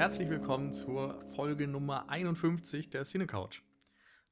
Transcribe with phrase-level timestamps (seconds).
[0.00, 3.60] Herzlich willkommen zur Folge Nummer 51 der Cinecouch.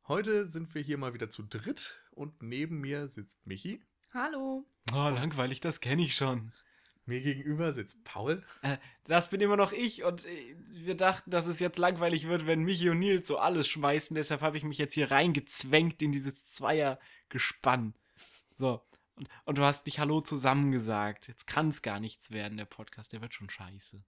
[0.06, 3.82] Heute sind wir hier mal wieder zu dritt und neben mir sitzt Michi.
[4.14, 4.64] Hallo.
[4.90, 6.52] Oh, langweilig, das kenne ich schon.
[7.04, 8.42] Mir gegenüber sitzt Paul.
[8.62, 12.46] Äh, das bin immer noch ich und äh, wir dachten, dass es jetzt langweilig wird,
[12.46, 14.14] wenn Michi und Nils so alles schmeißen.
[14.14, 17.92] Deshalb habe ich mich jetzt hier reingezwängt in dieses Zweiergespann.
[18.54, 18.80] So.
[19.16, 21.28] Und, und du hast nicht Hallo zusammen gesagt.
[21.28, 23.12] Jetzt kann es gar nichts werden, der Podcast.
[23.12, 24.02] Der wird schon scheiße.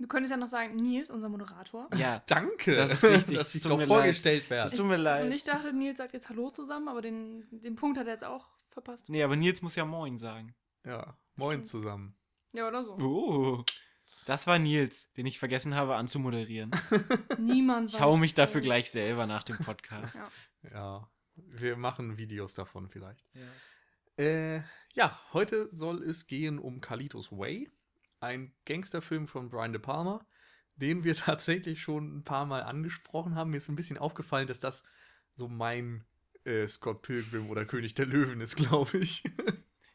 [0.00, 1.88] Du könntest ja noch sagen, Nils, unser Moderator.
[1.96, 4.76] Ja, Danke, Das ist richtig, dass ich doch vorgestellt es werde.
[4.76, 5.34] tut mir Und leid.
[5.34, 8.48] ich dachte, Nils sagt jetzt Hallo zusammen, aber den, den Punkt hat er jetzt auch
[8.70, 9.08] verpasst.
[9.08, 10.54] Nee, aber Nils muss ja Moin sagen.
[10.84, 12.16] Ja, moin zusammen.
[12.52, 12.94] Ja, oder so.
[12.96, 13.64] Oh,
[14.26, 16.70] das war Nils, den ich vergessen habe anzumoderieren.
[17.38, 20.14] Niemand Ich hau mich dafür gleich selber nach dem Podcast.
[20.62, 20.70] Ja.
[20.72, 23.24] Ja, wir machen Videos davon vielleicht.
[23.34, 24.24] Ja.
[24.24, 24.62] Äh,
[24.94, 27.70] ja, heute soll es gehen um Carlitos Way,
[28.20, 30.24] ein Gangsterfilm von Brian De Palma,
[30.76, 33.50] den wir tatsächlich schon ein paar Mal angesprochen haben.
[33.50, 34.84] Mir ist ein bisschen aufgefallen, dass das
[35.34, 36.04] so mein
[36.44, 39.22] äh, Scott Pilgrim oder König der Löwen ist, glaube ich.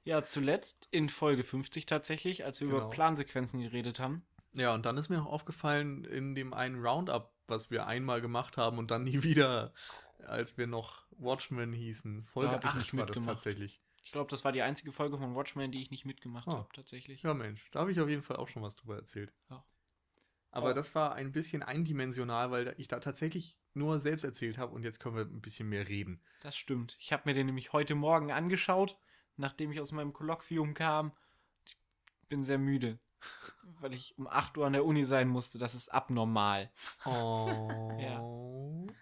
[0.06, 2.80] Ja, zuletzt in Folge 50 tatsächlich, als wir Genau.
[2.80, 4.26] über Plansequenzen geredet haben.
[4.54, 8.58] ja, und dann ist mir noch aufgefallen in dem einen Roundup, was wir einmal gemacht
[8.58, 9.74] haben und dann nie wieder,
[10.26, 12.26] als wir noch Watchmen hießen.
[12.26, 13.82] Folge Da hab ich 8 nicht war das tatsächlich.
[14.04, 16.54] Ich glaube, das war die einzige Folge von Watchmen, die ich nicht mitgemacht Ah.
[16.58, 17.24] habe, tatsächlich.
[17.24, 19.34] Ja, Mensch, da habe ich auf jeden Fall auch schon was drüber erzählt.
[19.50, 19.64] Ja.
[20.52, 20.74] Aber Oh.
[20.74, 25.00] das war ein bisschen eindimensional, weil ich da tatsächlich nur selbst erzählt habe und jetzt
[25.00, 26.22] können wir ein bisschen mehr reden.
[26.42, 26.96] Das stimmt.
[27.00, 28.98] Ich habe mir den nämlich heute Morgen angeschaut,
[29.36, 31.12] nachdem ich aus meinem Kolloquium kam.
[31.66, 31.76] Ich
[32.28, 33.00] bin sehr müde,
[33.80, 35.58] weil ich um 8 Uhr an der Uni sein musste.
[35.58, 36.72] Das ist abnormal.
[37.06, 37.68] Oh.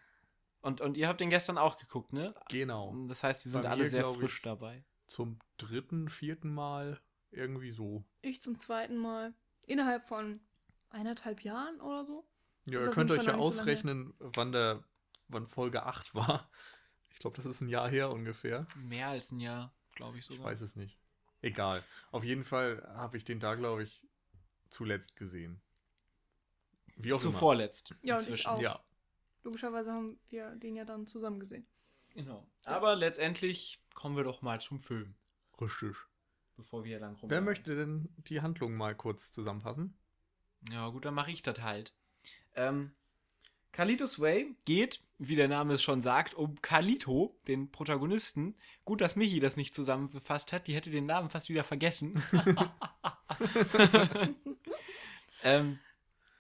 [0.64, 2.36] Und, und ihr habt den gestern auch geguckt, ne?
[2.50, 2.94] Genau.
[3.08, 4.84] Das heißt, wir Bei sind alle mir, sehr frisch ich, dabei.
[5.12, 7.02] Zum dritten, vierten Mal
[7.32, 8.06] irgendwie so.
[8.22, 9.34] Ich zum zweiten Mal.
[9.68, 10.40] Innerhalb von
[10.90, 12.26] eineinhalb Jahren oder so.
[12.66, 14.86] Ja, ihr könnt euch ja nicht so ausrechnen, wann der,
[15.28, 16.50] wann Folge 8 war.
[17.10, 18.66] Ich glaube, das ist ein Jahr her ungefähr.
[18.76, 20.50] Mehr als ein Jahr, glaube ich Ich sogar.
[20.50, 20.98] weiß es nicht.
[21.42, 21.84] Egal.
[22.12, 24.08] Auf jeden Fall habe ich den da, glaube ich,
[24.70, 25.62] zuletzt gesehen.
[26.96, 27.38] Wie auch Zu immer.
[27.38, 27.96] vorletzt.
[28.02, 28.48] Ja, und ich inzwischen.
[28.48, 28.62] auch.
[28.62, 28.82] Ja,
[29.44, 31.68] Logischerweise haben wir den ja dann zusammen gesehen.
[32.14, 32.46] Genau.
[32.64, 35.16] Aber letztendlich kommen wir doch mal zum Film,
[35.60, 35.96] richtig.
[36.56, 37.30] bevor wir lang rum.
[37.30, 39.98] Wer möchte denn die Handlung mal kurz zusammenfassen?
[40.72, 41.94] Ja, gut, dann mache ich das halt.
[42.56, 42.92] Ähm,
[43.72, 48.56] Carlitos Way geht, wie der Name es schon sagt, um Carlito, den Protagonisten.
[48.84, 52.22] Gut, dass Michi das nicht zusammengefasst hat, die hätte den Namen fast wieder vergessen.
[55.44, 55.80] ähm,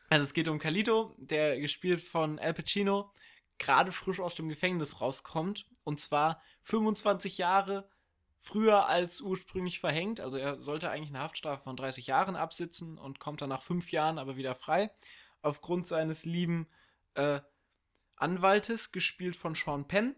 [0.09, 3.13] also es geht um Carlito, der gespielt von Al Pacino,
[3.61, 5.67] gerade frisch aus dem Gefängnis rauskommt.
[5.83, 7.87] Und zwar 25 Jahre
[8.39, 10.19] früher als ursprünglich verhängt.
[10.19, 13.91] Also er sollte eigentlich eine Haftstrafe von 30 Jahren absitzen und kommt dann nach fünf
[13.91, 14.91] Jahren aber wieder frei.
[15.43, 16.67] Aufgrund seines lieben
[17.13, 17.39] äh,
[18.15, 20.15] Anwaltes, gespielt von Sean Penn.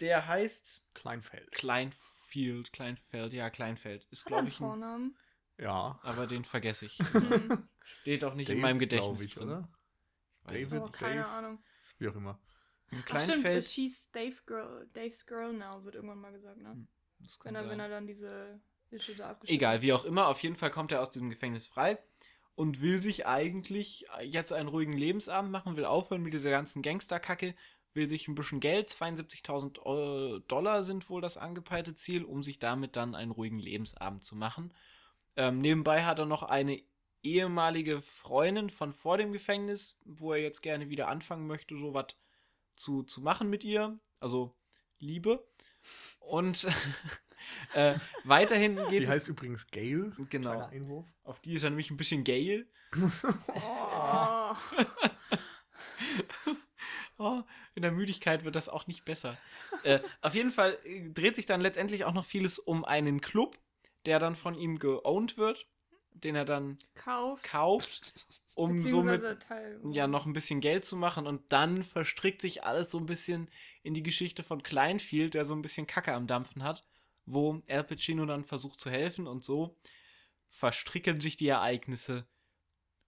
[0.00, 1.52] Der heißt Kleinfeld.
[1.52, 4.06] Kleinfield, Kleinfeld, ja, Kleinfeld.
[4.10, 5.18] Ist, er glaube ich, ein, Vornamen?
[5.58, 6.00] Ja.
[6.02, 6.98] aber den vergesse ich.
[7.84, 9.48] Steht auch nicht in Dave, meinem glaub Gedächtnis ich, drin.
[9.48, 9.68] oder?
[10.46, 10.88] Ich weiß es David?
[10.88, 11.28] Oh, keine Dave?
[11.28, 11.64] Ahnung.
[11.98, 12.40] Wie auch immer.
[12.92, 13.64] In Ach stimmt, Kleinfeld.
[13.64, 16.70] she's Dave Girl, Dave's Girl now, wird irgendwann mal gesagt, ne?
[16.70, 16.86] Hm,
[17.42, 17.70] Wenn er, sein.
[17.70, 18.60] wenn er dann diese
[18.90, 21.66] Ische da abgeschrieben Egal, wie auch immer, auf jeden Fall kommt er aus diesem Gefängnis
[21.66, 21.98] frei
[22.54, 27.54] und will sich eigentlich jetzt einen ruhigen Lebensabend machen, will aufhören mit dieser ganzen Gangsterkacke,
[27.94, 32.58] will sich ein bisschen Geld, 72.000 Eu- Dollar sind wohl das angepeilte Ziel, um sich
[32.58, 34.72] damit dann einen ruhigen Lebensabend zu machen.
[35.36, 36.82] Ähm, nebenbei hat er noch eine
[37.22, 42.06] ehemalige Freundin von vor dem Gefängnis, wo er jetzt gerne wieder anfangen möchte, sowas
[42.76, 43.98] zu, zu machen mit ihr.
[44.20, 44.54] Also
[44.98, 45.46] Liebe.
[46.20, 46.66] Und
[47.74, 47.94] äh,
[48.24, 50.12] weiterhin geht Die es heißt übrigens Gail.
[50.30, 50.66] Genau.
[50.66, 51.06] Einwurf.
[51.24, 52.66] auf die ist er nämlich ein bisschen geil.
[53.54, 54.54] Oh.
[57.18, 57.42] Oh,
[57.74, 59.38] in der Müdigkeit wird das auch nicht besser.
[59.84, 60.76] äh, auf jeden Fall
[61.14, 63.58] dreht sich dann letztendlich auch noch vieles um einen Club,
[64.06, 65.68] der dann von ihm geowned wird,
[66.14, 67.44] den er dann Kauft.
[67.44, 68.12] kauft,
[68.54, 69.22] um somit
[69.90, 73.50] ja noch ein bisschen Geld zu machen und dann verstrickt sich alles so ein bisschen
[73.82, 76.86] in die Geschichte von Kleinfield, der so ein bisschen Kacke am Dampfen hat,
[77.26, 79.76] wo Al Pacino dann versucht zu helfen und so
[80.48, 82.26] verstricken sich die Ereignisse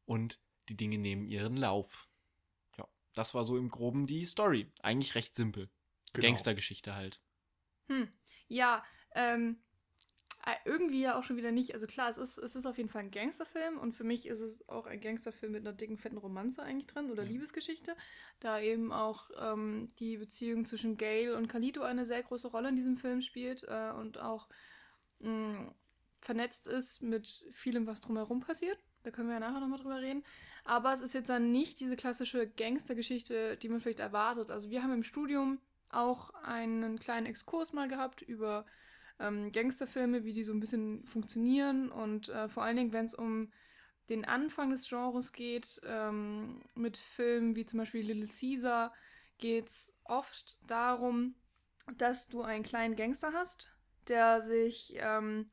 [0.07, 2.09] und die Dinge nehmen ihren Lauf.
[2.79, 4.71] Ja, das war so im Groben die Story.
[4.81, 5.69] Eigentlich recht simpel.
[6.15, 6.29] Genau.
[6.29, 7.21] Gangstergeschichte halt.
[7.89, 8.09] Hm.
[8.49, 8.83] Ja,
[9.15, 9.64] ähm, äh,
[10.65, 11.73] irgendwie ja auch schon wieder nicht.
[11.75, 14.41] Also klar, es ist, es ist auf jeden Fall ein Gangsterfilm und für mich ist
[14.41, 17.29] es auch ein Gangsterfilm mit einer dicken, fetten Romanze eigentlich drin oder Ja.
[17.31, 17.97] Liebesgeschichte.
[18.41, 22.77] Da eben auch ähm, die Beziehung zwischen Gail und Carlito eine sehr große Rolle in
[22.77, 24.49] diesem Film spielt äh, und auch
[25.21, 25.75] mh,
[26.21, 28.79] vernetzt ist mit vielem, was drumherum passiert.
[29.03, 30.25] Da können wir ja nachher nochmal drüber reden.
[30.65, 34.51] Aber es ist jetzt dann nicht diese klassische Gangstergeschichte, die man vielleicht erwartet.
[34.51, 35.59] Also wir haben im Studium
[35.91, 38.65] auch einen kleinen Exkurs mal gehabt über
[39.19, 43.15] ähm, Gangsterfilme, wie die so ein bisschen funktionieren und äh, vor allen Dingen, wenn es
[43.15, 43.53] um
[44.09, 48.93] den Anfang des Genres geht, ähm, mit Filmen wie zum Beispiel Little Caesar,
[49.39, 51.35] geht es oft darum,
[51.97, 53.71] dass du einen kleinen Gangster hast,
[54.09, 55.51] der sich ähm,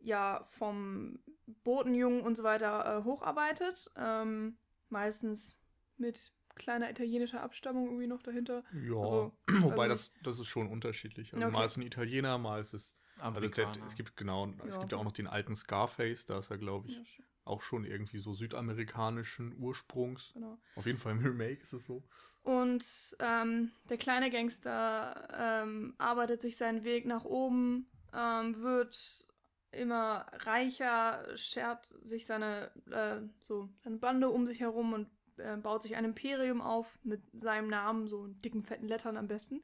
[0.00, 3.90] ja vom Botenjungen und so weiter äh, hocharbeitet.
[3.96, 4.58] Ähm,
[4.88, 5.58] meistens
[5.96, 8.62] mit kleiner italienischer Abstammung irgendwie noch dahinter.
[8.72, 11.32] Ja, Also- wobei also- das, das ist schon unterschiedlich.
[11.34, 11.56] Also okay.
[11.56, 12.96] mal ist es ein Italiener, mal ist es.
[13.18, 14.80] Also der, es gibt genau, es Ja.
[14.80, 17.62] gibt ja auch noch den alten Scarface, da ist er, glaube ich, Ja, schon, auch
[17.62, 20.32] schon irgendwie so südamerikanischen Ursprungs.
[20.34, 20.58] genau.
[20.74, 22.02] Auf jeden Fall im Remake ist es so.
[22.42, 25.28] Und ähm, der kleine Gangster
[25.64, 29.32] ähm, arbeitet sich seinen Weg nach oben, ähm, wird
[29.70, 35.08] immer reicher, schert sich seine, äh, so, seine Bande um sich herum und
[35.38, 39.28] äh, baut sich ein Imperium auf mit seinem Namen, so in dicken, fetten Lettern am
[39.28, 39.62] besten.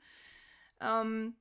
[0.80, 1.36] Ähm,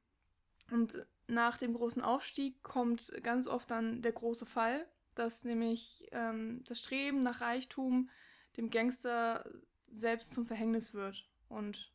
[0.71, 6.63] und nach dem großen Aufstieg kommt ganz oft dann der große Fall, dass nämlich ähm,
[6.65, 8.09] das Streben nach Reichtum
[8.57, 9.49] dem Gangster
[9.91, 11.91] selbst zum Verhängnis wird und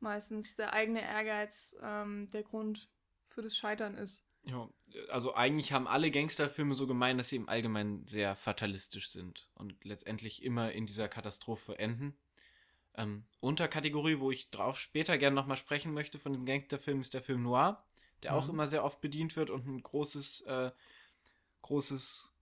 [0.00, 2.90] meistens der eigene Ehrgeiz ähm, der Grund
[3.26, 4.25] für das Scheitern ist.
[4.46, 4.68] Ja,
[5.10, 9.84] also eigentlich haben alle Gangsterfilme so gemein, dass sie im Allgemeinen sehr fatalistisch sind und
[9.84, 12.16] letztendlich immer in dieser Katastrophe enden.
[12.94, 17.22] Ähm, Unterkategorie, wo ich drauf später gerne nochmal sprechen möchte von dem Gangsterfilm, ist der
[17.22, 17.84] Film Noir,
[18.22, 18.54] der auch Mhm.
[18.54, 20.70] immer sehr oft bedient wird und ein großes, äh,
[21.62, 22.32] großes,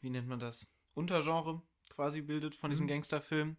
[0.00, 2.90] wie nennt man das, Untergenre quasi bildet von diesem Mhm.
[2.90, 3.56] Gangsterfilm.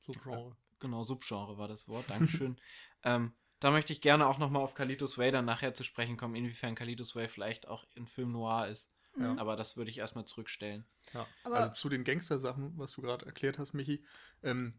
[0.00, 0.56] So Genre.
[0.80, 2.56] Genau, Subgenre war das Wort, Dankeschön.
[3.04, 3.32] ähm,
[3.64, 6.74] da möchte ich gerne auch nochmal auf Kalitos Way dann nachher zu sprechen kommen, inwiefern
[6.74, 8.92] Kalitos Way vielleicht auch ein Film noir ist.
[9.16, 9.38] Mhm.
[9.38, 10.84] Aber das würde ich erstmal zurückstellen.
[11.14, 11.26] Ja.
[11.44, 14.04] Aber- also zu den Gangster-Sachen, was du gerade erklärt hast, Michi,
[14.42, 14.74] ähm,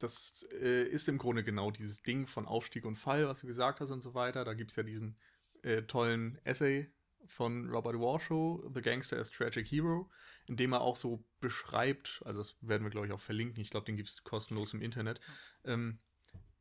[0.00, 3.80] das äh, ist im Grunde genau dieses Ding von Aufstieg und Fall, was du gesagt
[3.80, 4.44] hast und so weiter.
[4.44, 5.16] Da gibt es ja diesen
[5.62, 6.92] äh, tollen Essay
[7.26, 10.10] von Robert Warshaw, The Gangster as Tragic Hero,
[10.46, 13.70] in dem er auch so beschreibt, also das werden wir, glaube ich, auch verlinken, ich
[13.70, 15.20] glaube, den gibt es kostenlos im Internet.
[15.64, 16.00] Ähm,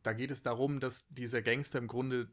[0.04, 2.30] da geht es darum, dass dieser Gangster im Grunde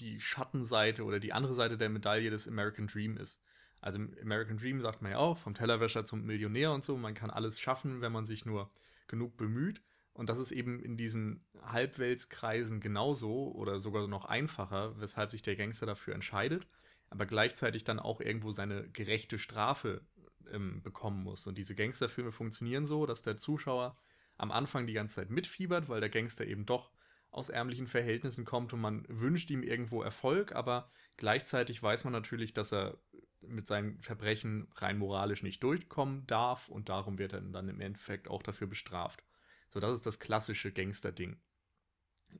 [0.00, 3.42] die Schattenseite oder die andere Seite der Medaille des American Dream ist.
[3.80, 7.30] Also American Dream sagt man ja auch, vom Tellerwäscher zum Millionär und so, man kann
[7.30, 8.70] alles schaffen, wenn man sich nur
[9.08, 9.82] genug bemüht.
[10.14, 15.56] Und das ist eben in diesen Halbweltskreisen genauso oder sogar noch einfacher, weshalb sich der
[15.56, 16.68] Gangster dafür entscheidet,
[17.08, 20.02] aber gleichzeitig dann auch irgendwo seine gerechte Strafe
[20.50, 21.46] ähm, bekommen muss.
[21.46, 23.96] Und diese Gangsterfilme funktionieren so, dass der Zuschauer
[24.36, 26.90] am Anfang die ganze Zeit mitfiebert, weil der Gangster eben doch
[27.32, 32.52] aus ärmlichen Verhältnissen kommt und man wünscht ihm irgendwo Erfolg, aber gleichzeitig weiß man natürlich,
[32.52, 32.98] dass er
[33.40, 38.28] mit seinen Verbrechen rein moralisch nicht durchkommen darf und darum wird er dann im Endeffekt
[38.28, 39.24] auch dafür bestraft.
[39.70, 41.40] So, das ist das klassische Gangster-Ding.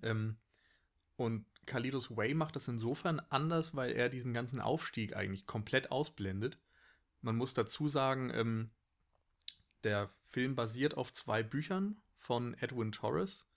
[0.02, 0.36] Ähm,
[1.16, 6.58] und Kalidos Way macht das insofern anders, weil er diesen ganzen Aufstieg eigentlich komplett ausblendet.
[7.22, 8.70] Man muss dazu sagen, ähm,
[9.84, 13.51] der Film basiert auf zwei Büchern von Edwin Torres.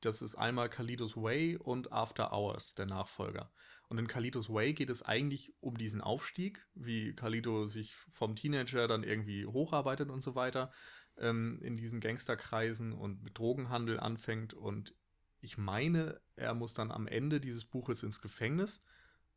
[0.00, 3.50] Das ist einmal Kalidos Way und After Hours, der Nachfolger.
[3.88, 8.88] Und in Kalitos Way geht es eigentlich um diesen Aufstieg, wie Kalito sich vom Teenager
[8.88, 10.70] dann irgendwie hocharbeitet und so weiter
[11.18, 14.54] ähm, in diesen Gangsterkreisen und mit Drogenhandel anfängt.
[14.54, 14.94] Und
[15.40, 18.82] ich meine, er muss dann am Ende dieses Buches ins Gefängnis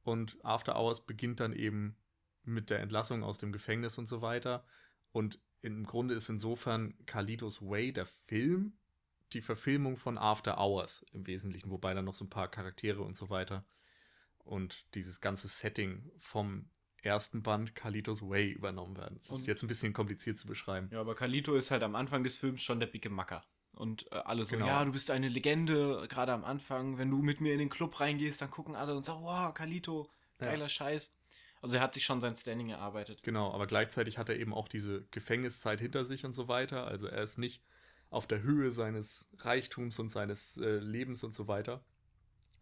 [0.04, 1.96] und After Hours beginnt dann eben
[2.44, 4.66] mit der Entlassung aus dem Gefängnis und so weiter.
[5.12, 8.74] Und im Grunde ist insofern Kalitos Way der Film
[9.34, 13.16] die Verfilmung von After Hours im Wesentlichen, wobei dann noch so ein paar Charaktere und
[13.18, 13.66] so weiter
[14.44, 16.70] und dieses ganze Setting vom
[17.02, 19.18] ersten Band Kalitos Way übernommen werden.
[19.20, 20.90] Das Und- ist jetzt ein bisschen kompliziert zu beschreiben.
[20.92, 23.46] Ja, aber Kalito ist halt am Anfang des Films schon der dicke Macker.
[23.72, 24.68] Und äh, alle so, Genau.
[24.68, 26.98] ja, du bist eine Legende, gerade am Anfang.
[26.98, 30.10] Wenn du mit mir in den Club reingehst, dann gucken alle und sagen, wow, Kalito,
[30.40, 30.70] geiler Ja.
[30.70, 31.16] Scheiß.
[31.62, 33.24] Also er hat sich schon sein Standing erarbeitet.
[33.24, 36.86] Genau, aber gleichzeitig hat er eben auch diese Gefängniszeit hinter sich und so weiter.
[36.88, 37.62] Also er ist nicht
[38.10, 41.84] auf der Höhe seines Reichtums und seines äh, Lebens und so weiter,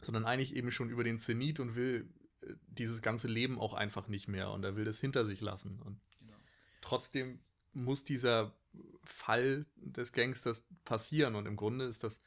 [0.01, 2.09] sondern eigentlich eben schon über den Zenit und will
[2.41, 5.79] äh, dieses ganze Leben auch einfach nicht mehr und er will das hinter sich lassen.
[5.79, 6.01] Und
[6.81, 7.39] trotzdem
[7.73, 8.53] muss dieser
[9.03, 12.21] Fall des Gangsters passieren und im Grunde ist das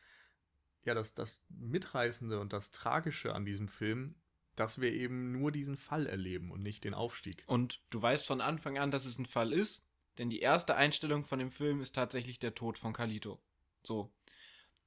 [0.85, 4.15] ja das, das Mitreißende und das Tragische an diesem Film,
[4.57, 7.45] dass wir eben nur diesen Fall erleben und nicht den Aufstieg.
[7.47, 9.87] Und du weißt von Anfang an, dass es ein Fall ist,
[10.19, 13.41] denn die erste Einstellung von dem Film ist tatsächlich der Tod von Kalito.
[13.83, 14.13] So.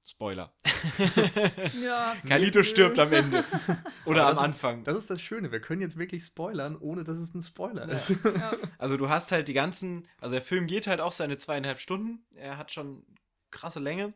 [0.06, 0.54] Spoiler.
[1.82, 2.16] Ja.
[2.28, 3.44] Kalito stirbt am Ende.
[4.06, 4.84] Oder am das ist- Anfang.
[4.84, 7.92] Das ist das Schöne, wir können jetzt wirklich spoilern, ohne dass es ein Spoiler Ja.
[7.94, 8.10] ist.
[8.26, 8.52] Ja.
[8.78, 12.26] Also du hast halt die ganzen, also der Film geht halt auch seine zweieinhalb Stunden.
[12.36, 13.06] Er hat schon
[13.50, 14.14] krasse Länge.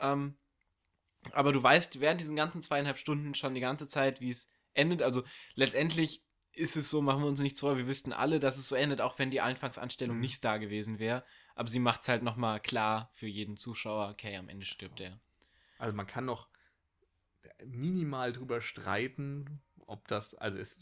[0.00, 0.36] Ähm,
[1.32, 5.02] aber du weißt während diesen ganzen zweieinhalb Stunden schon die ganze Zeit, wie es endet.
[5.02, 5.22] Also
[5.54, 6.24] letztendlich
[6.58, 9.00] ist es so, machen wir uns nichts vor, wir wüssten alle, dass es so endet,
[9.00, 10.22] auch wenn die Anfangsanstellung Mhm.
[10.22, 11.24] nicht da gewesen wäre.
[11.54, 15.18] Aber sie macht es halt nochmal klar für jeden Zuschauer, okay, am Ende stirbt er.
[15.78, 16.48] Also man kann noch
[17.64, 20.78] minimal drüber streiten, ob das, also es,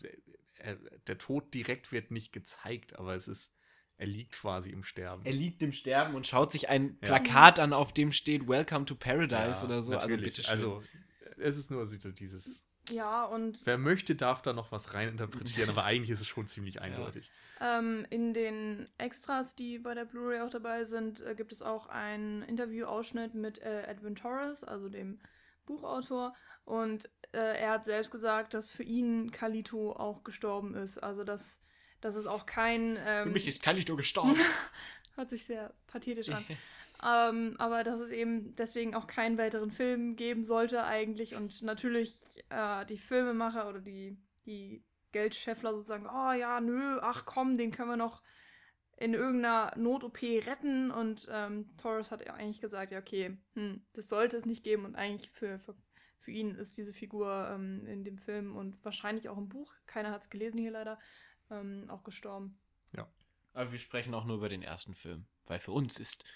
[0.59, 3.54] äh, der Tod direkt wird nicht gezeigt, aber es ist,
[3.99, 5.25] er liegt quasi im Sterben.
[5.25, 7.06] Er liegt im Sterben und schaut sich ein Ja.
[7.09, 9.95] Plakat an, auf dem steht Welcome to Paradise Ja, oder so.
[9.95, 10.35] Also Natürlich.
[10.35, 10.50] bitteschön.
[10.50, 10.83] Also,
[11.38, 16.11] es ist nur dieses, ja, und wer möchte, darf da noch was reininterpretieren, aber eigentlich
[16.11, 17.31] ist es schon ziemlich eindeutig.
[17.61, 21.87] Ähm, in den Extras, die bei der Blu-ray auch dabei sind, äh, gibt es auch
[21.87, 25.21] einen Interviewausschnitt mit äh, Edwin Torres, also dem
[25.66, 26.35] Buchautor.
[26.64, 30.99] Und äh, er hat selbst gesagt, dass für ihn Kalito auch gestorben ist.
[30.99, 31.62] Also dass,
[32.00, 32.99] dass es auch kein.
[33.05, 34.37] Ähm, Für mich ist Kalito gestorben.
[35.16, 36.45] hört sich sehr pathetisch an.
[37.06, 41.36] ähm, aber dass es eben deswegen auch keinen weiteren Film geben sollte eigentlich.
[41.36, 47.58] Und natürlich äh, die Filmemacher oder die, die Geldscheffler sozusagen, oh ja, nö, ach komm,
[47.58, 48.22] den können wir noch
[48.96, 50.90] in irgendeiner Not-OP retten.
[50.90, 54.84] Und ähm, Torres hat ja eigentlich gesagt, ja, okay, hm, das sollte es nicht geben.
[54.84, 55.76] Und eigentlich für, für,
[56.18, 60.10] für ihn ist diese Figur ähm, in dem Film und wahrscheinlich auch im Buch, keiner
[60.10, 60.98] hat es gelesen hier leider,
[61.50, 62.58] ähm, auch gestorben.
[63.56, 66.26] Aber wir sprechen auch nur über den ersten Film, weil für uns ist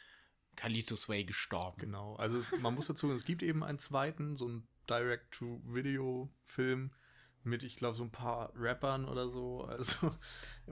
[0.60, 1.78] Kalitos Way gestorben.
[1.80, 2.16] Genau.
[2.16, 6.90] Also man muss dazu sagen, es gibt eben einen zweiten, so einen Direct-to-Video-Film
[7.42, 9.64] mit, ich glaube, so ein paar Rappern oder so.
[9.64, 10.14] Also,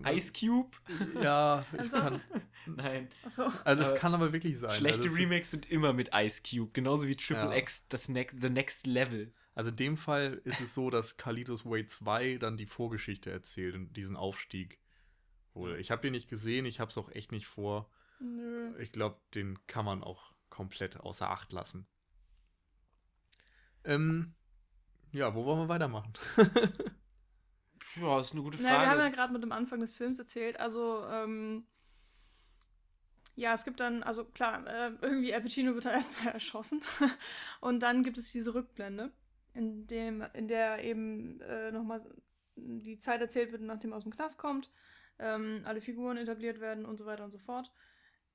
[0.04, 0.76] Ice Cube?
[1.23, 2.21] Ja, ich Also- kann,
[2.66, 3.09] Nein.
[3.25, 3.45] Achso.
[3.64, 4.76] also es Aber kann aber wirklich sein.
[4.76, 7.57] Schlechte also Remakes sind immer mit Ice Cube, genauso wie Triple Ja.
[7.57, 9.33] X, das ne The Next Level.
[9.54, 13.75] Also in dem Fall ist es so, dass Kalitos Way 2 dann die Vorgeschichte erzählt
[13.75, 14.78] und diesen Aufstieg.
[15.54, 15.78] Wohl.
[15.80, 17.90] Ich habe den nicht gesehen, ich habe es auch echt nicht vor.
[18.21, 18.75] Nö.
[18.79, 21.87] Ich glaube, den kann man auch komplett außer Acht lassen.
[23.85, 24.35] Ähm,
[25.15, 26.13] ja, wo wollen wir weitermachen?
[27.95, 29.17] Ja, ist eine gute Naja, wir haben ja Frage.
[29.17, 30.59] gerade mit dem Anfang des Films erzählt.
[30.61, 31.67] Also, ähm,
[33.37, 36.83] ja, es gibt dann, also klar, äh, irgendwie Al Pacino wird dann erstmal erschossen.
[37.61, 39.13] Und dann gibt es diese Rückblende,
[39.55, 42.01] in, dem, in der eben äh, nochmal
[42.57, 44.71] die Zeit erzählt wird, nachdem er aus dem Knast kommt.
[45.21, 47.73] Ähm, alle Figuren etabliert werden und so weiter und so fort.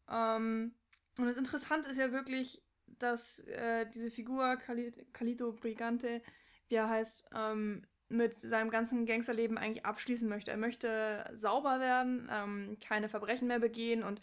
[0.09, 0.73] Ähm,
[1.17, 6.21] und das Interessante ist ja wirklich, dass äh, diese Figur Cali Calito Brigante,
[6.67, 10.51] wie er heißt, ähm, mit seinem ganzen Gangsterleben eigentlich abschließen möchte.
[10.51, 14.21] Er möchte sauber werden, ähm, keine Verbrechen mehr begehen und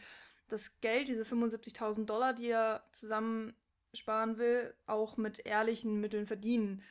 [0.49, 6.82] das Geld, diese 75.000 Dollar, die er zusammensparen will, auch mit ehrlichen Mitteln verdienen.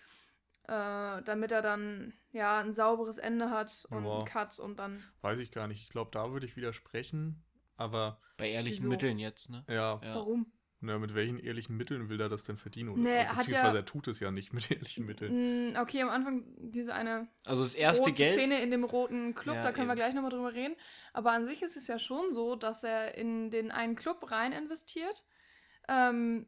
[0.63, 4.17] Äh, damit er dann ja ein sauberes Ende hat und Ja.
[4.17, 5.03] einen Cut und dann.
[5.21, 5.81] Weiß ich gar nicht.
[5.81, 7.43] Ich glaube, da würde ich widersprechen.
[7.79, 8.89] Aber Bei ehrlichen Wieso?
[8.89, 9.63] Mitteln jetzt, ne?
[9.67, 10.15] ja, Ja.
[10.15, 10.51] Warum?
[10.81, 12.89] na, mit welchen ehrlichen Mitteln will er das denn verdienen?
[12.89, 15.75] Oder, Nee, er hat beziehungsweise ja- er tut es ja nicht mit ehrlichen Mitteln.
[15.77, 18.33] Okay, am Anfang diese eine Also das erste Geld.
[18.33, 19.99] Szene in dem roten Club, Ja, da können wir eben.
[19.99, 20.75] gleich nochmal drüber reden.
[21.13, 24.53] Aber an sich ist es ja schon so, dass er in den einen Club rein
[24.53, 25.25] investiert.
[25.89, 26.47] Ähm,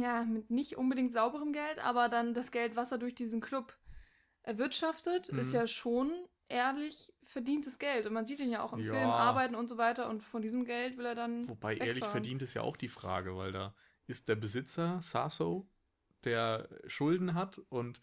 [0.00, 3.76] ja, mit nicht unbedingt sauberem Geld, aber dann das Geld, was er durch diesen Club
[4.42, 5.38] erwirtschaftet, Mhm.
[5.38, 6.12] ist ja schon
[6.48, 8.06] ehrlich verdientes Geld.
[8.06, 8.92] Und man sieht ihn ja auch im Ja.
[8.92, 10.08] Film arbeiten und so weiter.
[10.08, 11.48] Und von diesem Geld will er dann.
[11.48, 12.12] Wobei ehrlich wegfahren.
[12.12, 13.74] verdient ist ja auch die Frage, weil da
[14.06, 15.68] ist der Besitzer, Sasso,
[16.24, 18.00] der Schulden hat und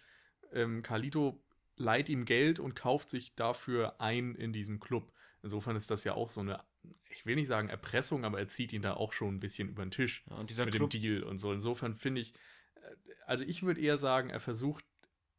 [0.52, 1.44] ähm, Carlito
[1.76, 5.12] leiht ihm Geld und kauft sich dafür ein in diesen Club.
[5.44, 6.64] Insofern ist das ja auch so eine,
[7.10, 9.84] ich will nicht sagen Erpressung, aber er zieht ihn da auch schon ein bisschen über
[9.84, 11.52] den Tisch Ja, und dieser mit Club, dem Deal und so.
[11.52, 12.34] Insofern finde ich,
[12.76, 12.96] äh,
[13.26, 14.86] also ich würde eher sagen, er versucht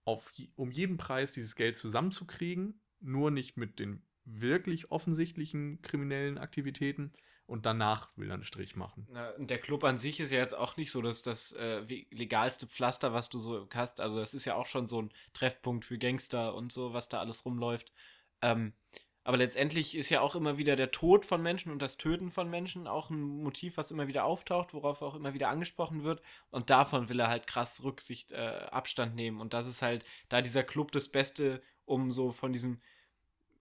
[0.04, 7.12] auf, um jeden Preis dieses Geld zusammenzukriegen, nur nicht mit den wirklich offensichtlichen kriminellen Aktivitäten
[7.46, 9.06] und danach will er einen Strich machen.
[9.38, 11.80] Der Club an sich ist ja jetzt auch nicht so dass das äh,
[12.10, 14.00] legalste Pflaster, was du so hast.
[14.00, 17.20] Also das ist ja auch schon so ein Treffpunkt für Gangster und so, was da
[17.20, 17.92] alles rumläuft.
[18.40, 18.72] Ähm,
[19.24, 22.50] aber letztendlich ist ja auch immer wieder der Tod von Menschen und das Töten von
[22.50, 26.22] Menschen auch ein Motiv, was immer wieder auftaucht, worauf auch immer wieder angesprochen wird.
[26.50, 29.40] Und davon will er halt krass Rücksicht, äh, Abstand nehmen.
[29.40, 32.80] Und das ist halt da dieser Club das Beste, um so von diesem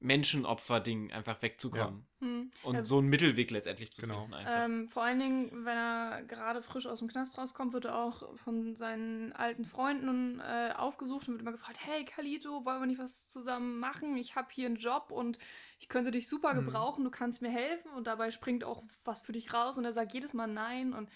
[0.02, 2.06] Menschenopfer-Ding einfach wegzukommen.
[2.20, 2.52] Hm.
[2.64, 2.86] Und Ja.
[2.86, 4.22] so einen Mittelweg letztendlich zu Genau.
[4.22, 4.34] finden.
[4.34, 4.66] Einfach.
[4.66, 8.38] Ähm, vor allen Dingen, wenn er gerade frisch aus dem Knast rauskommt, wird er auch
[8.38, 13.00] von seinen alten Freunden äh, aufgesucht und wird immer gefragt, hey Kalito, wollen wir nicht
[13.00, 14.18] was zusammen machen?
[14.18, 15.38] Ich habe hier einen Job und
[15.80, 16.66] ich könnte dich super Mhm.
[16.66, 19.94] gebrauchen, du kannst mir helfen und dabei springt auch was für dich raus und er
[19.94, 21.10] sagt jedes Mal nein und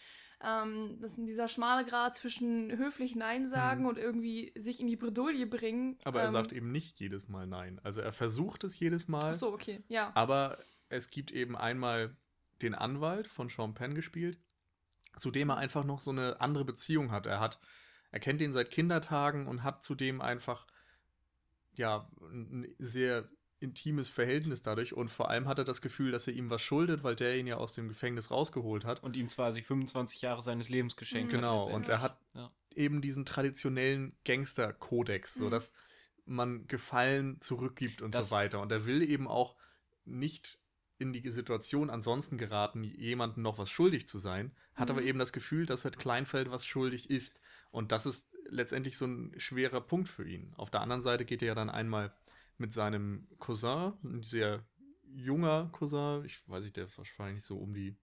[0.46, 3.88] ähm, das ist dieser schmale Grad zwischen höflich Nein sagen Mhm.
[3.88, 5.98] und irgendwie sich in die Bredouille bringen.
[6.04, 7.80] Aber er ähm, sagt eben nicht jedes Mal nein.
[7.84, 9.32] Also er versucht es jedes Mal.
[9.32, 10.12] Ach so, okay, ja.
[10.16, 10.58] Aber
[10.90, 12.16] es gibt eben einmal
[12.62, 14.38] den Anwalt von Sean Penn gespielt,
[15.18, 17.26] zu dem er einfach noch so eine andere Beziehung hat.
[17.26, 17.60] Er hat,
[18.12, 20.68] er kennt ihn seit Kindertagen und hat zudem einfach
[21.74, 23.28] ja ein sehr
[23.66, 27.04] intimes Verhältnis dadurch und vor allem hat er das Gefühl, dass er ihm was schuldet,
[27.04, 29.04] weil der ihn ja aus dem Gefängnis rausgeholt hat.
[29.04, 31.38] Und ihm zwar sie 25 Jahre seines Lebens geschenkt Mhm.
[31.38, 31.42] hat.
[31.42, 32.52] Genau, und er hat Ja.
[32.76, 35.40] eben diesen traditionellen Gangster-Kodex, Mhm.
[35.44, 35.74] sodass
[36.26, 38.62] man Gefallen zurückgibt und Das- so weiter.
[38.62, 39.56] Und er will eben auch
[40.06, 40.60] nicht
[40.98, 45.08] in die Situation ansonsten geraten, jemandem noch was schuldig zu sein, hat aber Mhm.
[45.08, 47.42] eben das Gefühl, dass Ed Kleinfeld was schuldig ist.
[47.70, 50.54] Und das ist letztendlich so ein schwerer Punkt für ihn.
[50.56, 52.14] Auf der anderen Seite geht er ja dann einmal
[52.58, 54.66] mit seinem Cousin, ein sehr
[55.04, 57.96] junger Cousin, ich weiß nicht, der ist wahrscheinlich so um die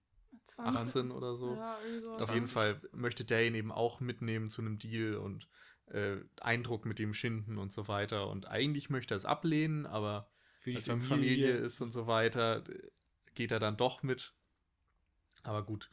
[0.45, 0.75] 20.
[0.75, 1.55] 18 oder so.
[1.55, 1.77] Ja.
[2.19, 2.51] Auf jeden 20.
[2.51, 5.47] Fall möchte der ihn eben auch mitnehmen zu einem Deal und
[5.87, 8.29] äh, Eindruck mit dem schinden und so weiter.
[8.29, 10.29] Und eigentlich möchte er es ablehnen, aber
[10.59, 12.63] Für die als er Familie ist und so weiter,
[13.35, 14.33] geht er dann doch mit.
[15.43, 15.89] Aber gut.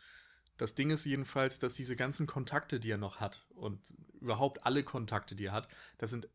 [0.57, 4.85] Das Ding ist jedenfalls, dass diese ganzen Kontakte, die er noch hat und überhaupt alle
[4.85, 6.29] Kontakte, die er hat, das sind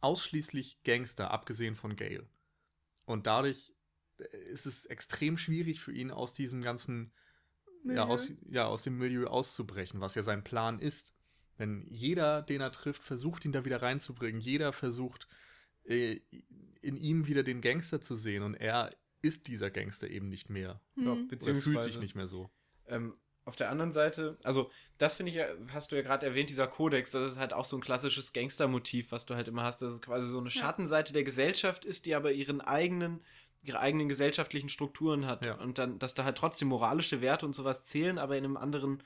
[0.00, 2.28] ausschließlich Gangster, abgesehen von Gale.
[3.04, 3.74] Und dadurch
[4.18, 7.12] äh, ist es extrem schwierig für ihn, aus diesem ganzen
[7.84, 11.14] ja, aus, ja, aus dem Milieu auszubrechen, was ja sein Plan ist.
[11.58, 14.40] Denn jeder, den er trifft, versucht ihn da wieder reinzubringen.
[14.40, 15.26] Jeder versucht,
[15.84, 16.20] äh,
[16.82, 18.42] in ihm wieder den Gangster zu sehen.
[18.42, 20.80] Und er ist dieser Gangster eben nicht mehr.
[20.96, 21.28] Ja, Mhm.
[21.28, 22.50] Oder fühlt sich beziehungsweise- nicht mehr so.
[22.86, 23.14] Ähm,
[23.50, 26.66] auf der anderen Seite, also das finde ich ja, hast du ja gerade erwähnt, dieser
[26.68, 29.92] Kodex, das ist halt auch so ein klassisches Gangstermotiv, was du halt immer hast, dass
[29.92, 30.60] es quasi so eine Ja.
[30.60, 33.22] Schattenseite der Gesellschaft ist, die aber ihren eigenen,
[33.62, 35.44] ihre eigenen gesellschaftlichen Strukturen hat.
[35.44, 35.54] Ja.
[35.56, 39.02] Und dann, dass da halt trotzdem moralische Werte und sowas zählen, aber in einem anderen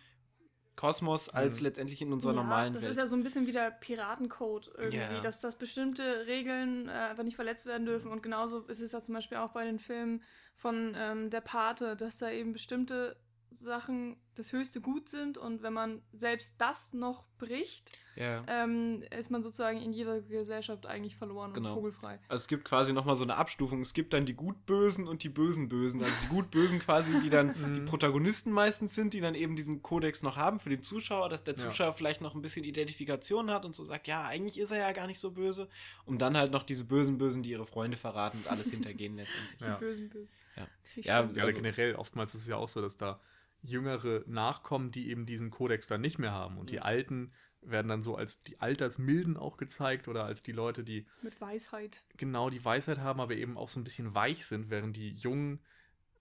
[0.77, 1.67] Kosmos als Mhm.
[1.67, 2.91] letztendlich in unserer ja, normalen das Welt.
[2.91, 5.21] ist ja so ein bisschen wie der Piratencode irgendwie, Ja.
[5.21, 8.11] dass, dass bestimmte Regeln äh, einfach nicht verletzt werden dürfen.
[8.11, 10.23] Und genauso ist es ja zum Beispiel auch bei den Filmen
[10.57, 13.17] von ähm, Der Pate, dass da eben bestimmte
[13.57, 18.43] Sachen das höchste Gut sind und wenn man selbst das noch bricht, ja.
[18.49, 21.69] ähm, ist man sozusagen in jeder Gesellschaft eigentlich verloren Genau.
[21.71, 22.19] und vogelfrei.
[22.29, 23.81] Also es gibt quasi nochmal so eine Abstufung.
[23.81, 26.03] Es gibt dann die Gutbösen und die Bösen-Bösen.
[26.03, 27.85] Also die Gutbösen quasi, die dann die Mhm.
[27.85, 31.55] Protagonisten meistens sind, die dann eben diesen Kodex noch haben für den Zuschauer, dass der
[31.55, 31.61] Ja.
[31.69, 34.91] Zuschauer vielleicht noch ein bisschen Identifikation hat und so sagt, ja, eigentlich ist er ja
[34.93, 35.69] gar nicht so böse.
[36.07, 39.59] Um dann halt noch diese Bösen-Bösen, die ihre Freunde verraten und alles hintergehen letztendlich.
[39.61, 39.77] Die Ja.
[39.77, 40.35] bösen, bösen.
[40.57, 40.63] Ja.
[40.63, 41.03] Ja, schön.
[41.37, 43.21] Ja, Also- generell, oftmals ist es ja auch so, dass da
[43.65, 46.59] jüngere Nachkommen, die eben diesen Kodex dann nicht mehr haben.
[46.59, 46.81] Und die.
[46.81, 51.41] Alten werden dann so als die Altersmilden auch gezeigt oder als die Leute, die Mit
[51.41, 52.05] Weisheit.
[52.19, 55.61] genau die Weisheit haben, aber eben auch so ein bisschen weich sind, während die Jungen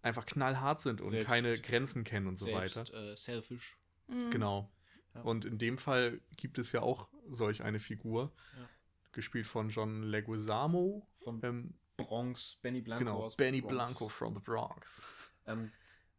[0.01, 3.12] einfach knallhart sind und Selbst- keine Grenzen kennen und so Selbst weiter.
[3.12, 3.77] äh, selfish.
[4.08, 4.32] Mhm.
[4.32, 4.71] Genau.
[5.15, 5.21] Ja.
[5.21, 8.69] Und in dem Fall gibt es ja auch solch eine Figur, Ja.
[9.12, 11.06] gespielt von John Leguizamo.
[11.23, 13.73] Von Ähm, Bronx, Benny Blanco genau, aus Benny Bronx.
[13.75, 15.32] Blanco from the Bronx.
[15.45, 15.71] Ähm,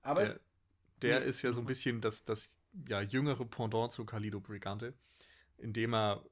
[0.02, 0.40] aber Der- es,
[1.02, 1.66] Der Nee, ist ja so ein nochmal.
[1.66, 4.94] bisschen das, das ja, jüngere Pendant zu Calido Brigante,
[5.58, 6.24] indem er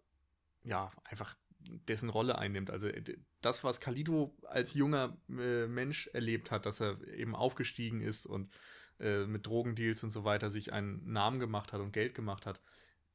[0.64, 2.70] ja einfach dessen Rolle einnimmt.
[2.70, 3.02] Also äh,
[3.40, 8.52] das, was Calido als junger äh, Mensch erlebt hat, dass er eben aufgestiegen ist und
[9.00, 12.60] äh, mit Drogendeals und so weiter sich einen Namen gemacht hat und Geld gemacht hat,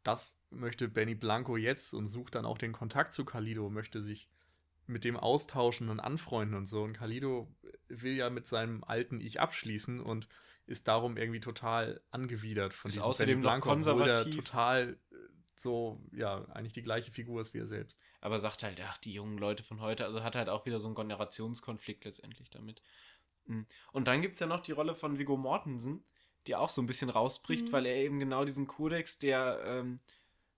[0.03, 4.29] das möchte Benny Blanco jetzt und sucht dann auch den Kontakt zu Calido, möchte sich
[4.88, 6.83] mit dem austauschen und anfreunden und so.
[6.83, 7.53] Und Calido
[7.89, 10.27] will ja mit seinem alten Ich abschließen und
[10.67, 14.36] ist darum irgendwie total angewidert von Ist diesem außerdem noch obwohl der konservativ.
[14.36, 15.15] total äh,
[15.56, 17.99] so, ja, eigentlich die gleiche Figur ist wie er selbst.
[18.21, 20.88] aber sagt halt, ach, die jungen Leute von heute, also hat halt auch wieder so
[20.88, 22.82] einen Generationskonflikt letztendlich damit.
[23.45, 23.65] Mhm.
[23.91, 26.03] Und dann gibt es ja noch die Rolle von Viggo Mortensen,
[26.45, 27.71] die auch so ein bisschen rausbricht, Mhm.
[27.71, 29.99] weil er eben genau diesen Kodex, der, ähm,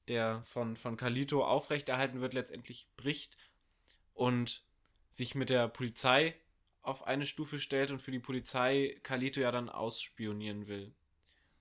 [0.07, 3.37] der von, von Carlito aufrechterhalten wird, letztendlich bricht
[4.13, 4.63] und
[5.11, 6.35] sich mit der Polizei
[6.81, 10.93] auf eine Stufe stellt und für die Polizei Carlito ja dann ausspionieren will.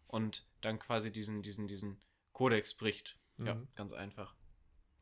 [0.07, 2.01] Und dann quasi diesen, diesen, diesen
[2.33, 3.19] Kodex bricht.
[3.39, 3.69] Ja, Mhm.
[3.77, 4.35] ganz einfach.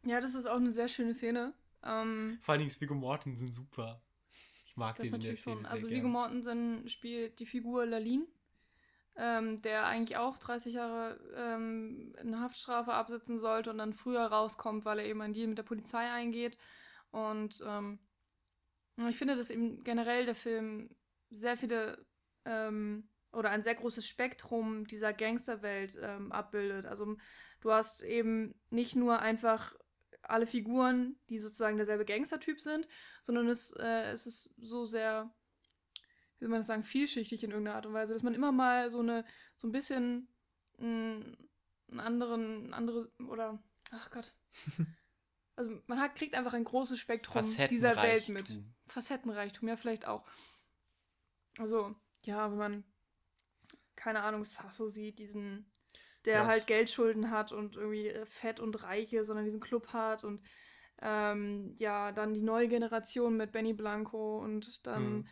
[0.04, 1.54] Ja, das ist auch eine sehr schöne Szene.
[1.82, 4.02] Ähm, Vor allen Dingen ist Viggo Mortensen super.
[4.66, 5.64] Ich mag das den in der natürlich Szene schon.
[5.64, 5.90] sehr Also.
[5.90, 8.26] Viggo Mortensen spielt die Figur Lalin,
[9.16, 14.84] ähm, der eigentlich auch 30 Jahre ähm, eine Haftstrafe absitzen sollte und dann früher rauskommt,
[14.84, 16.58] weil er eben einen Deal mit der Polizei eingeht.
[17.10, 17.98] Und ähm,
[18.96, 20.94] ich finde, dass eben generell der Film
[21.30, 22.06] sehr viele
[22.44, 26.86] ähm, oder ein sehr großes Spektrum dieser Gangsterwelt ähm, abbildet.
[26.86, 27.16] Also
[27.60, 29.74] du hast eben nicht nur einfach
[30.22, 32.88] alle Figuren, die sozusagen derselbe Gangstertyp sind,
[33.22, 35.30] sondern es, äh, es ist so sehr,
[36.38, 38.90] wie soll man das sagen, vielschichtig in irgendeiner Art und Weise, dass man immer mal
[38.90, 40.28] so eine, so ein bisschen
[40.78, 41.36] einen
[41.96, 44.34] anderen, andere oder ach Gott.
[45.56, 48.60] Also man hat, kriegt einfach ein großes Spektrum dieser Welt mit.
[48.86, 50.24] Facettenreichtum, ja, vielleicht auch.
[51.58, 52.84] Also, ja, wenn man,
[53.96, 55.72] keine Ahnung, Sasso sieht, diesen,
[56.24, 56.48] der Was?
[56.48, 60.44] halt Geldschulden hat und irgendwie fett und reiche, sondern diesen Club hat und
[61.02, 65.28] ähm, ja, dann die neue Generation mit Benny Blanco und dann mhm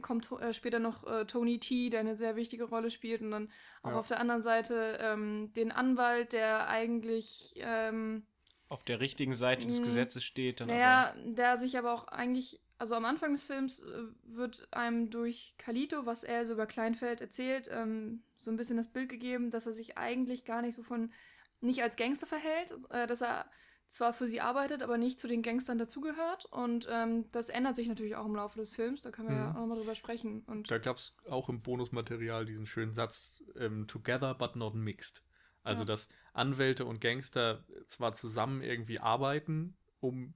[0.00, 3.52] kommt äh, später noch äh, Tony T, der eine sehr wichtige Rolle spielt und dann
[3.82, 3.98] auch ja.
[3.98, 8.26] auf der anderen Seite ähm, den Anwalt, der eigentlich ähm,
[8.68, 10.60] auf der richtigen Seite des Gesetzes steht.
[10.60, 11.32] Dann naja, aber.
[11.32, 16.06] der sich aber auch eigentlich, also am Anfang des Films äh, wird einem durch Kalito,
[16.06, 19.72] was er so über Kleinfeld erzählt, ähm, so ein bisschen das Bild gegeben, dass er
[19.72, 21.12] sich eigentlich gar nicht so von,
[21.60, 23.46] nicht als Gangster verhält, äh, dass er
[23.88, 26.46] zwar für sie arbeitet, aber nicht zu den Gangstern dazugehört.
[26.46, 29.02] Und ähm, das ändert sich natürlich auch im Laufe des Films.
[29.02, 29.42] Da können wir mhm.
[29.42, 30.42] ja auch nochmal drüber sprechen.
[30.46, 35.22] Und da gab es auch im Bonusmaterial diesen schönen Satz: ähm, Together but not mixed.
[35.66, 35.86] Also, ja.
[35.86, 40.34] dass Anwälte und Gangster zwar zusammen irgendwie arbeiten, um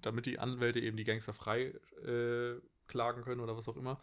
[0.00, 4.00] damit die Anwälte eben die Gangster frei äh, klagen können oder was auch immer.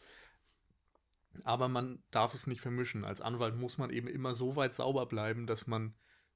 [1.43, 3.05] Aber man darf es nicht vermischen.
[3.05, 5.93] Als Anwalt muss man eben immer so weit sauber bleiben, dass man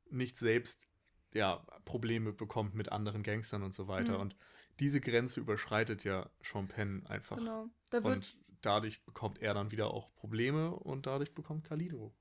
[0.10, 0.88] nicht selbst
[1.34, 4.14] ja, Probleme bekommt mit anderen Gangstern und so weiter.
[4.14, 4.22] Mhm.
[4.22, 4.36] Und
[4.80, 7.38] diese Grenze überschreitet ja Sean Penn einfach.
[7.38, 7.70] Genau.
[7.90, 12.14] Da und dadurch bekommt er dann wieder auch Probleme und dadurch bekommt Kalido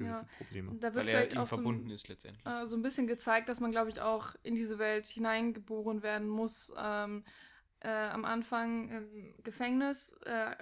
[0.00, 0.36] gewisse ja.
[0.38, 0.74] Probleme.
[0.74, 2.44] Da wird Weil vielleicht auch verbunden so, ist letztendlich.
[2.46, 6.28] Äh, so ein bisschen gezeigt, dass man, glaube ich, auch in diese Welt hineingeboren werden
[6.28, 6.72] muss.
[6.76, 7.24] Ähm,
[7.80, 10.54] äh, am Anfang im Gefängnis äh,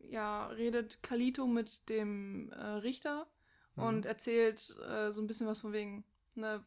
[0.00, 3.30] ja, redet Kalito mit dem äh, Richter
[3.76, 3.82] mhm.
[3.84, 6.04] und erzählt äh, so ein bisschen was von wegen,
[6.34, 6.64] ne,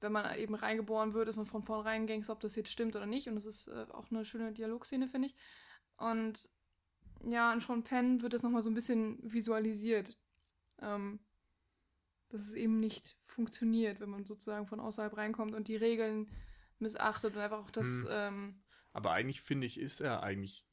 [0.00, 3.06] wenn man eben reingeboren wird, ist man von vornherein Gangster, ob das jetzt stimmt oder
[3.06, 3.28] nicht.
[3.28, 5.36] Und das ist äh, auch eine schöne Dialogszene, finde ich.
[5.96, 6.50] Und
[7.24, 10.18] ja, in Sean Penn wird das nochmal so ein bisschen visualisiert.
[10.82, 11.20] Ähm,
[12.28, 16.30] dass es eben nicht funktioniert, wenn man sozusagen von außerhalb reinkommt und die Regeln
[16.78, 18.04] missachtet und einfach auch das.
[18.04, 18.08] Hm.
[18.10, 20.66] Ähm, Aber eigentlich finde ich, ist er eigentlich.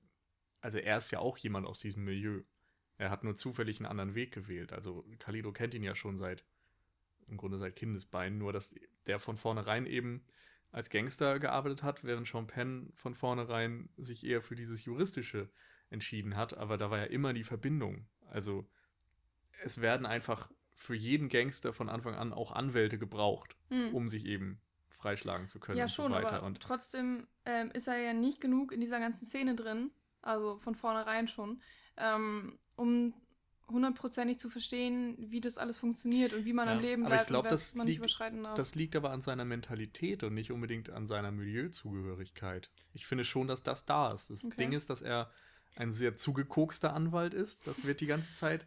[0.61, 2.43] Also er ist ja auch jemand aus diesem Milieu.
[2.97, 4.73] Er hat nur zufällig einen anderen Weg gewählt.
[4.73, 6.45] Also Kalido kennt ihn ja schon seit
[7.27, 10.25] im Grunde seit Kindesbeinen, nur dass der von vornherein eben
[10.71, 15.49] als Gangster gearbeitet hat, während Sean Penn von vornherein sich eher für dieses Juristische
[15.89, 18.07] entschieden hat, aber da war ja immer die Verbindung.
[18.27, 18.69] Also
[19.63, 23.93] es werden einfach für jeden Gangster von Anfang an auch Anwälte gebraucht, mhm.
[23.93, 25.77] um sich eben freischlagen zu können.
[25.77, 26.37] Ja, und schon, so weiter.
[26.37, 29.91] aber und trotzdem ähm, ist er ja nicht genug in dieser ganzen Szene drin,
[30.21, 31.61] also von vornherein schon,
[31.97, 33.13] ähm, um
[33.69, 37.27] hundertprozentig zu verstehen, wie das alles funktioniert und wie man ja, am Leben bleibt ich
[37.27, 38.55] glaub, und das man liegt, nicht überschreiten darf.
[38.55, 42.71] Das liegt aber an seiner Mentalität und nicht unbedingt an seiner Milieuzugehörigkeit.
[42.93, 44.31] Ich finde schon, dass das da ist.
[44.31, 44.55] Das okay.
[44.57, 45.29] Ding ist, dass er
[45.75, 47.67] ein sehr zugekokster Anwalt ist.
[47.67, 48.65] Das wird die ganze Zeit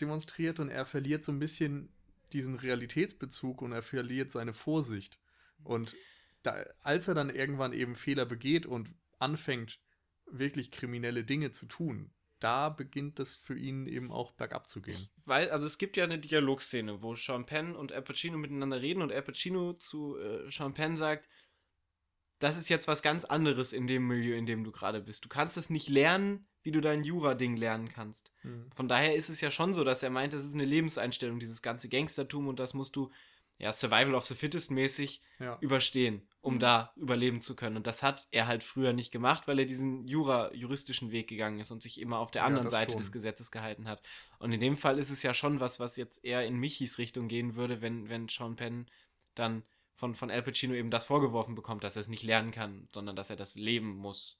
[0.00, 1.92] demonstriert und er verliert so ein bisschen
[2.32, 5.18] diesen Realitätsbezug und er verliert seine Vorsicht.
[5.64, 5.96] Und
[6.42, 9.80] da, als er dann irgendwann eben Fehler begeht und anfängt,
[10.26, 15.08] wirklich kriminelle Dinge zu tun, da beginnt es für ihn eben auch bergab zu gehen.
[15.24, 19.12] Weil, also es gibt ja eine Dialogszene, wo Penn und Al Pacino miteinander reden und
[19.12, 21.28] Al Pacino zu äh, Penn sagt,
[22.38, 25.24] das ist jetzt was ganz anderes in dem Milieu, in dem du gerade bist.
[25.24, 28.32] Du kannst es nicht lernen, wie du dein Jura-Ding lernen kannst.
[28.42, 28.70] Mhm.
[28.74, 31.62] Von daher ist es ja schon so, dass er meint, das ist eine Lebenseinstellung, dieses
[31.62, 33.10] ganze Gangstertum und das musst du
[33.58, 35.58] ja, Survival of the Fittest mäßig ja.
[35.60, 36.58] überstehen, um mhm.
[36.60, 37.76] da überleben zu können.
[37.76, 41.58] Und das hat er halt früher nicht gemacht, weil er diesen Jura, juristischen Weg gegangen
[41.58, 42.98] ist und sich immer auf der anderen ja, Seite schon.
[42.98, 44.00] des Gesetzes gehalten hat.
[44.38, 47.26] Und in dem Fall ist es ja schon was, was jetzt eher in Michis Richtung
[47.26, 48.86] gehen würde, wenn, wenn Sean Penn
[49.34, 52.88] dann von, von Al Pacino eben das vorgeworfen bekommt, dass er es nicht lernen kann,
[52.94, 54.38] sondern dass er das leben muss.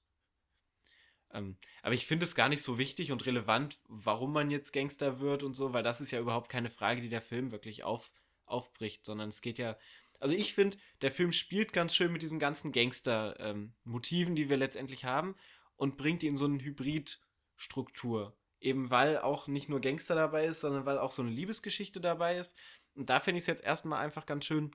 [1.32, 5.20] Ähm, aber ich finde es gar nicht so wichtig und relevant, warum man jetzt Gangster
[5.20, 8.12] wird und so, weil das ist ja überhaupt keine Frage, die der Film wirklich auf,
[8.46, 9.76] aufbricht, sondern es geht ja.
[10.20, 14.56] Also ich finde, der Film spielt ganz schön mit diesen ganzen Gangster-Motiven, ähm, die wir
[14.56, 15.36] letztendlich haben,
[15.76, 18.36] und bringt in so eine Hybrid-Struktur.
[18.60, 22.36] Eben weil auch nicht nur Gangster dabei ist, sondern weil auch so eine Liebesgeschichte dabei
[22.38, 22.56] ist.
[22.96, 24.72] Und da finde ich es jetzt erstmal einfach ganz schön,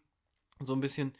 [0.61, 1.17] so ein bisschen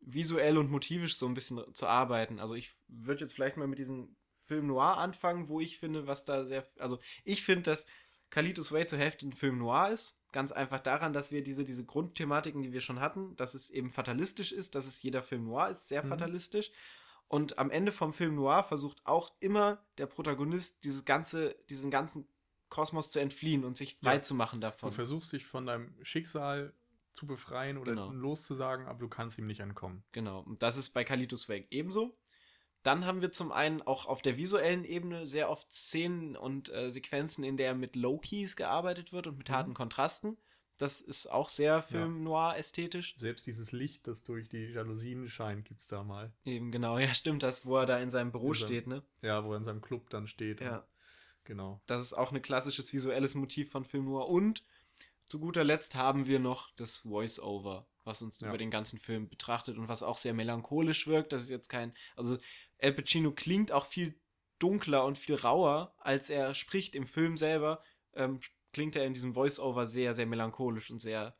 [0.00, 2.40] visuell und motivisch so ein bisschen zu arbeiten.
[2.40, 6.24] Also ich würde jetzt vielleicht mal mit diesem Film Noir anfangen, wo ich finde, was
[6.24, 6.66] da sehr.
[6.78, 7.86] Also ich finde, dass
[8.30, 10.18] Kalitos Way zur Hälfte ein Film Noir ist.
[10.32, 13.90] Ganz einfach daran, dass wir diese, diese Grundthematiken, die wir schon hatten, dass es eben
[13.90, 16.08] fatalistisch ist, dass es jeder Film Noir ist, sehr mhm.
[16.08, 16.70] fatalistisch.
[17.28, 22.28] Und am Ende vom Film Noir versucht auch immer der Protagonist, dieses ganze, diesen ganzen
[22.68, 24.22] Kosmos zu entfliehen und sich frei ja.
[24.22, 24.90] zu machen davon.
[24.90, 26.72] Du versuchst dich von deinem Schicksal
[27.12, 28.12] zu befreien oder genau.
[28.12, 30.04] loszusagen, aber du kannst ihm nicht entkommen.
[30.12, 30.40] Genau.
[30.40, 32.16] Und das ist bei Kalitos Way ebenso.
[32.86, 36.90] Dann haben wir zum einen auch auf der visuellen Ebene sehr oft Szenen und äh,
[36.90, 39.52] Sequenzen, in der mit Low-Keys gearbeitet wird und mit Mhm.
[39.54, 40.36] harten Kontrasten.
[40.78, 43.16] Das ist auch sehr Film noir ästhetisch.
[43.18, 46.32] Selbst dieses Licht, das durch die Jalousien scheint, gibt es da mal.
[46.44, 49.02] Eben genau, ja stimmt, das, wo er da in seinem Büro In seinem- steht, ne?
[49.22, 50.60] Ja, wo er in seinem Club dann steht.
[50.60, 50.86] Ja.
[51.44, 51.80] Genau.
[51.86, 54.28] Das ist auch ein klassisches visuelles Motiv von Film Noir.
[54.28, 54.62] Und
[55.24, 58.48] zu guter Letzt haben wir noch das Voice-Over, was uns Ja.
[58.48, 61.32] über den ganzen Film betrachtet und was auch sehr melancholisch wirkt.
[61.32, 61.94] Das ist jetzt kein.
[62.16, 62.36] Also,
[62.78, 64.18] El Pacino klingt auch viel
[64.58, 67.82] dunkler und viel rauer, als er spricht im Film selber.
[68.14, 68.40] Ähm,
[68.72, 71.36] klingt er in diesem Voice-Over sehr, sehr melancholisch und sehr.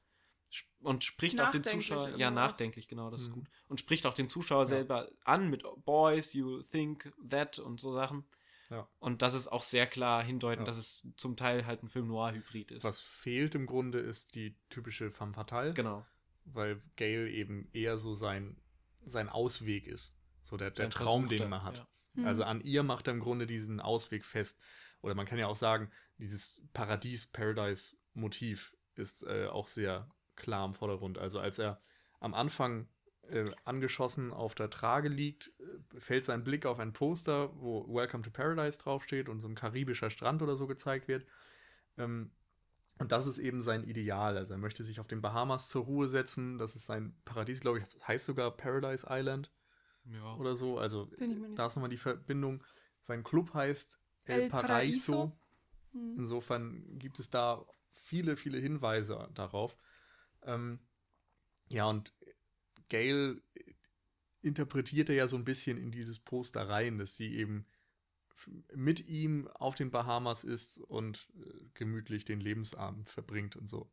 [0.81, 2.17] Und spricht auch den Zuschauer.
[2.17, 3.35] Ja, nachdenklich, genau, das ist Mhm.
[3.35, 3.47] gut.
[3.69, 4.67] Und spricht auch den Zuschauer Ja.
[4.69, 8.25] selber an mit Boys, you think that und so Sachen.
[8.71, 8.89] Ja.
[8.99, 10.67] Und das ist auch sehr klar hindeuten, Ja.
[10.67, 12.85] dass es zum Teil halt ein Film Noir-Hybrid ist.
[12.85, 15.75] Was fehlt im Grunde ist die typische femme fatale.
[15.75, 16.05] Genau.
[16.45, 18.57] Weil Gale eben eher so sein,
[19.05, 20.17] sein Ausweg ist.
[20.47, 21.79] So der, der Traum, den man hat.
[21.79, 21.89] ja.
[22.15, 22.27] Mhm.
[22.27, 24.63] Also an ihr macht er im Grunde diesen Ausweg fest.
[25.03, 31.19] Oder man kann ja auch sagen, dieses Paradies-Paradise-Motiv ist äh, auch sehr klar im Vordergrund.
[31.19, 31.83] Also als er
[32.21, 32.87] am Anfang
[33.29, 38.23] äh, angeschossen auf der Trage liegt, äh, fällt sein Blick auf ein Poster, wo Welcome
[38.23, 41.27] to Paradise draufsteht und so ein karibischer Strand oder so gezeigt wird.
[41.99, 42.31] Ähm,
[42.99, 44.39] und das ist eben sein Ideal.
[44.39, 46.57] Also er möchte sich auf den Bahamas zur Ruhe setzen.
[46.57, 47.85] Das ist sein Paradies, glaube ich.
[47.85, 49.51] Das heißt sogar Paradise Island
[50.13, 50.37] Ja.
[50.37, 50.79] oder so.
[50.79, 51.11] Also
[51.55, 52.63] da ist nochmal die Verbindung.
[53.01, 55.13] Sein Club heißt El, El Paraíso.
[55.13, 55.39] Paraíso.
[55.93, 56.15] Mhm.
[56.19, 59.77] Insofern gibt es da viele, viele Hinweise darauf.
[60.43, 60.81] Ähm,
[61.69, 62.13] ja, und
[62.89, 63.43] Gail
[64.43, 67.67] interpretiert er ja so ein bisschen in dieses Poster rein, dass sie eben
[68.75, 73.91] mit ihm auf den Bahamas ist und äh, gemütlich den Lebensabend verbringt und so.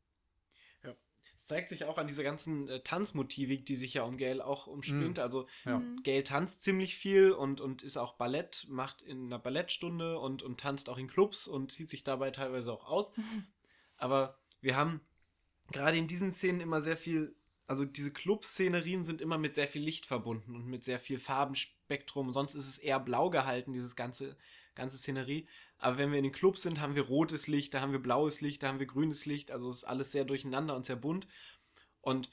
[1.44, 4.66] Es zeigt sich auch an dieser ganzen äh, Tanzmotivik, die sich ja um Gail auch
[4.66, 5.18] umspinnt.
[5.18, 5.24] Mhm.
[5.24, 5.80] Also Ja.
[5.80, 6.02] Mhm.
[6.02, 10.62] Gail tanzt ziemlich viel und, und ist auch Ballett, macht in einer Ballettstunde und, und
[10.62, 13.12] tanzt auch in Clubs und zieht sich dabei teilweise auch aus.
[13.98, 15.02] Aber wir haben
[15.74, 17.36] gerade in diesen Szenen immer sehr viel,
[17.68, 22.32] also diese Club-Szenerien sind immer mit sehr viel Licht verbunden und mit sehr viel Farbenspektrum.
[22.32, 24.38] Sonst ist es eher blau gehalten, dieses ganze,
[24.76, 25.48] ganze Szenerie.
[25.78, 28.42] Aber wenn wir in den Clubs sind, haben wir rotes Licht, da haben wir blaues
[28.42, 29.52] Licht, da haben wir grünes Licht.
[29.52, 31.28] Also es ist alles sehr durcheinander und sehr bunt.
[32.02, 32.30] Und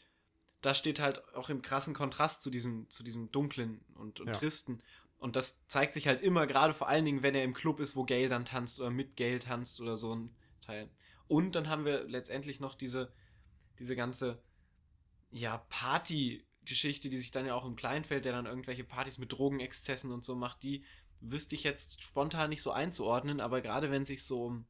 [0.61, 4.33] das steht halt auch im krassen Kontrast zu diesem, zu diesem dunklen und, und Ja.
[4.33, 4.83] tristen.
[5.18, 7.96] Und das zeigt sich halt immer, gerade vor allen Dingen, wenn er im Club ist,
[7.96, 10.90] wo Gail dann tanzt oder mit Gail tanzt oder so ein Teil.
[11.29, 13.12] Und dann haben wir letztendlich noch diese,
[13.79, 14.42] diese ganze,
[15.31, 20.11] ja, Party-Geschichte, die sich dann ja auch im Kleinfeld, der dann irgendwelche Partys mit Drogenexzessen
[20.11, 20.85] und so macht, die
[21.20, 24.66] wüsste ich jetzt spontan nicht so einzuordnen, aber gerade wenn sich so um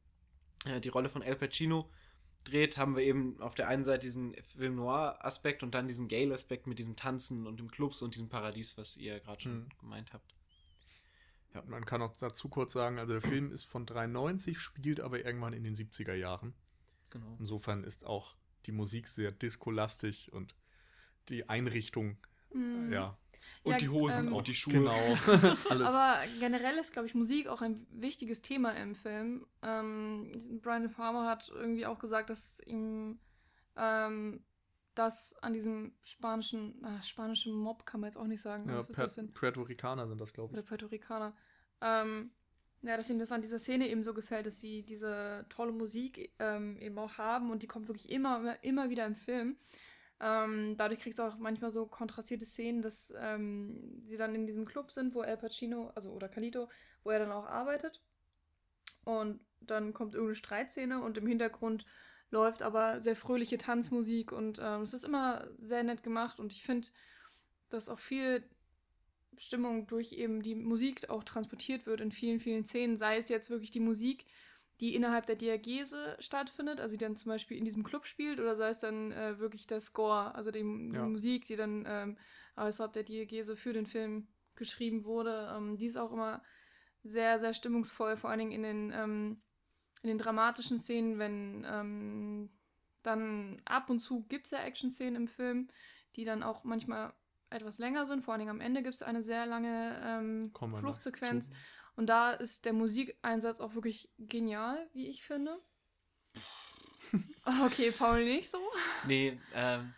[0.65, 1.89] äh, die Rolle von El Pacino
[2.43, 6.65] dreht, haben wir eben auf der einen Seite diesen Film Noir-Aspekt und dann diesen Gale-Aspekt
[6.67, 9.69] mit diesem Tanzen und dem Clubs und diesem Paradies, was ihr gerade schon Mhm.
[9.79, 10.33] gemeint habt.
[11.53, 15.23] Ja, man kann auch dazu kurz sagen, also der Film ist von 93, spielt aber
[15.23, 16.53] irgendwann in den 70er Jahren.
[17.09, 17.35] Genau.
[17.39, 18.35] Insofern ist auch
[18.65, 20.55] die Musik sehr discolastig und
[21.29, 22.17] die Einrichtung,
[22.53, 22.91] Mhm.
[22.91, 23.17] ja,
[23.63, 24.73] Und Ja, die Hosen ähm, und die Schuhe.
[24.73, 24.91] genau.
[25.69, 25.87] Alles.
[25.87, 29.45] Aber generell ist, glaube ich, Musik auch ein wichtiges Thema im Film.
[29.61, 33.19] Ähm, Brian De Palma hat irgendwie auch gesagt, dass ihm
[33.75, 34.43] ähm,
[34.95, 38.67] das an diesem spanischen, äh, spanischen Mob kann man jetzt auch nicht sagen.
[38.67, 39.31] ja, was ist per das denn?
[39.33, 40.67] Puerto Ricaner sind das, glaube Oder ich.
[40.67, 41.33] Puerto Ricaner.
[41.81, 42.31] Ähm,
[42.83, 46.33] ja, dass ihm das an dieser Szene eben so gefällt, dass sie diese tolle Musik
[46.39, 49.55] ähm, eben auch haben und die kommt wirklich immer, immer wieder im Film.
[50.21, 54.65] Ähm, dadurch kriegst du auch manchmal so kontrastierte Szenen, dass ähm, sie dann in diesem
[54.65, 56.69] Club sind, wo El Pacino, also oder Calito,
[57.03, 58.01] wo er dann auch arbeitet.
[59.03, 61.85] Und dann kommt irgendeine Streitszene und im Hintergrund
[62.29, 66.63] läuft aber sehr fröhliche Tanzmusik und ähm, es ist immer sehr nett gemacht und ich
[66.63, 66.87] finde,
[67.69, 68.43] dass auch viel
[69.37, 73.49] Stimmung durch eben die Musik auch transportiert wird in vielen, vielen Szenen, sei es jetzt
[73.49, 74.25] wirklich die Musik,
[74.81, 78.55] die innerhalb der Diagese stattfindet, also die dann zum Beispiel in diesem Club spielt, oder
[78.55, 81.03] sei es dann äh, wirklich der Score, also die, Ja.
[81.03, 82.17] die Musik, die dann ähm,
[82.55, 85.53] außerhalb der Diagese für den Film geschrieben wurde.
[85.55, 86.43] Ähm, die ist auch immer
[87.03, 89.41] sehr, sehr stimmungsvoll, vor allen Dingen in den, ähm,
[90.01, 92.49] in den dramatischen Szenen, wenn ähm,
[93.03, 95.67] dann ab und zu gibt es ja Action-Szenen im Film,
[96.15, 97.13] die dann auch manchmal
[97.51, 98.23] etwas länger sind.
[98.23, 101.49] Vor allen Dingen am Ende gibt es eine sehr lange ähm, Fluchtsequenz.
[101.95, 105.59] Und da ist der Musikeinsatz auch wirklich genial, wie ich finde.
[107.43, 108.59] Ah, okay, Paul nicht so.
[109.07, 109.95] Nee, ähm,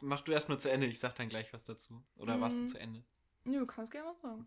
[0.00, 2.04] mach du erst mal zu Ende, ich sag dann gleich was dazu.
[2.16, 3.04] Oder warst du zu Ende?
[3.44, 4.44] Nö, du kannst gerne was sagen.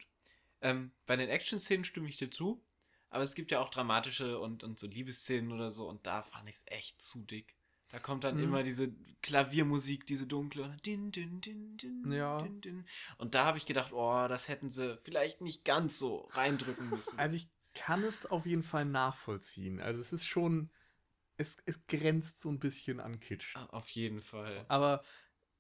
[0.61, 2.61] Ähm, bei den Action-Szenen stimme ich dir zu,
[3.09, 6.49] aber es gibt ja auch dramatische und, und so Liebesszenen oder so und da fand
[6.49, 7.55] ich es echt zu dick.
[7.91, 8.43] Da kommt dann Mhm.
[8.43, 10.75] immer diese Klaviermusik, diese dunkle.
[10.85, 12.47] Din, din, din, din, Ja.
[13.17, 17.17] Und da habe ich gedacht, oh, das hätten sie vielleicht nicht ganz so reindrücken müssen.
[17.19, 19.79] Also ich kann es auf jeden Fall nachvollziehen.
[19.79, 20.69] Also es ist schon,
[21.37, 23.55] es, es grenzt so ein bisschen an Kitsch.
[23.55, 24.65] Ah, Auf jeden Fall.
[24.67, 25.03] Aber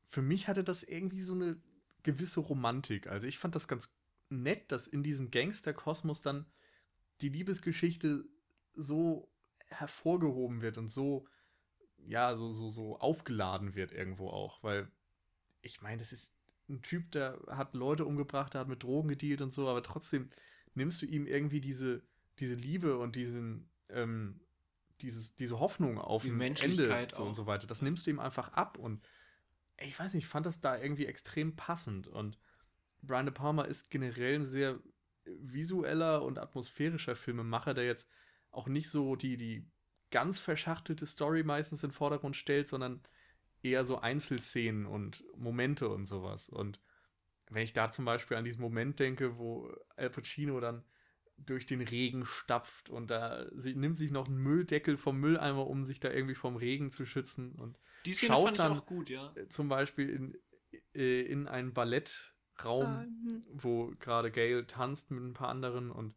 [0.03, 1.61] für mich hatte das irgendwie so eine
[2.03, 3.07] gewisse Romantik.
[3.07, 3.95] Also ich fand das ganz
[4.29, 6.45] nett, dass in diesem Gangster-Kosmos dann
[7.21, 8.25] die Liebesgeschichte
[8.73, 9.31] so
[9.67, 11.27] hervorgehoben wird und so,
[12.05, 14.63] ja, so, so, so aufgeladen wird irgendwo auch.
[14.63, 14.91] Weil
[15.61, 16.33] ich meine, das ist
[16.69, 20.29] ein Typ, der hat Leute umgebracht, der hat mit Drogen gedealt und so, aber trotzdem
[20.73, 22.01] nimmst du ihm irgendwie diese,
[22.39, 24.39] diese Liebe und diesen, ähm,
[25.01, 27.67] dieses, diese Hoffnung auf Die ein Ende Menschlichkeit so und so weiter.
[27.67, 29.01] Das nimmst du ihm einfach ab und
[29.77, 32.37] ich weiß nicht, ich fand das da irgendwie extrem passend und
[33.01, 34.79] Brian De Palma ist generell ein sehr
[35.25, 38.07] visueller und atmosphärischer Filmemacher, der jetzt
[38.51, 39.65] auch nicht so die, die
[40.11, 43.01] ganz verschachtelte Story meistens in den Vordergrund stellt, sondern
[43.63, 46.49] eher so Einzelszenen und Momente und sowas.
[46.49, 46.79] Und
[47.49, 50.83] wenn ich da zum Beispiel an diesen Moment denke, wo Al Pacino dann
[51.37, 55.85] durch den Regen stapft und da sie nimmt sich noch einen Mülldeckel vom Mülleimer, um
[55.85, 58.85] sich da irgendwie vom Regen zu schützen und Die Szene schaut fand ich dann- auch
[58.85, 59.33] gut, ja.
[59.35, 60.37] äh, zum Beispiel in,
[60.93, 63.41] äh, in einen Ballettraum, Saal, hm.
[63.53, 66.15] wo gerade Gail tanzt mit ein paar anderen und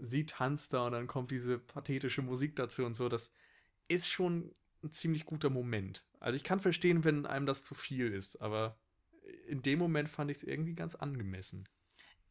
[0.00, 3.08] sie tanzt da und dann kommt diese pathetische Musik dazu und so.
[3.08, 3.32] Das
[3.88, 6.04] ist schon ein ziemlich guter Moment.
[6.18, 8.78] Also ich kann verstehen, wenn einem das zu viel ist, aber
[9.46, 11.68] in dem Moment fand ich es irgendwie ganz angemessen.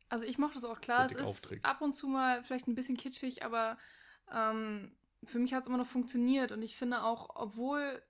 [0.10, 1.06] Also ich mochte es auch klar.
[1.06, 1.66] Es ist aufträgt.
[1.66, 3.78] ab und zu mal vielleicht ein bisschen kitschig, aber
[4.34, 6.52] ähm, für mich hat es immer noch funktioniert.
[6.52, 8.02] Und ich finde auch, obwohl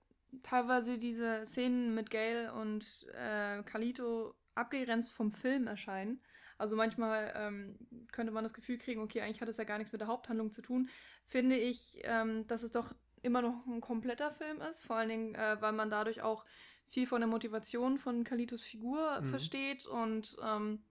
[0.42, 6.22] teilweise diese Szenen mit Gail und äh, Carlito abgegrenzt vom Film erscheinen,
[6.60, 7.78] also manchmal ähm,
[8.12, 10.52] könnte man das Gefühl kriegen, okay, eigentlich hat es ja gar nichts mit der Haupthandlung
[10.52, 10.88] zu tun,
[11.26, 14.84] finde ich, ähm, dass es doch immer noch ein kompletter Film ist.
[14.84, 16.44] Vor allen Dingen, äh, weil man dadurch auch
[16.86, 19.24] viel von der Motivation von Carlitos Figur Mhm.
[19.26, 20.82] versteht und ähm,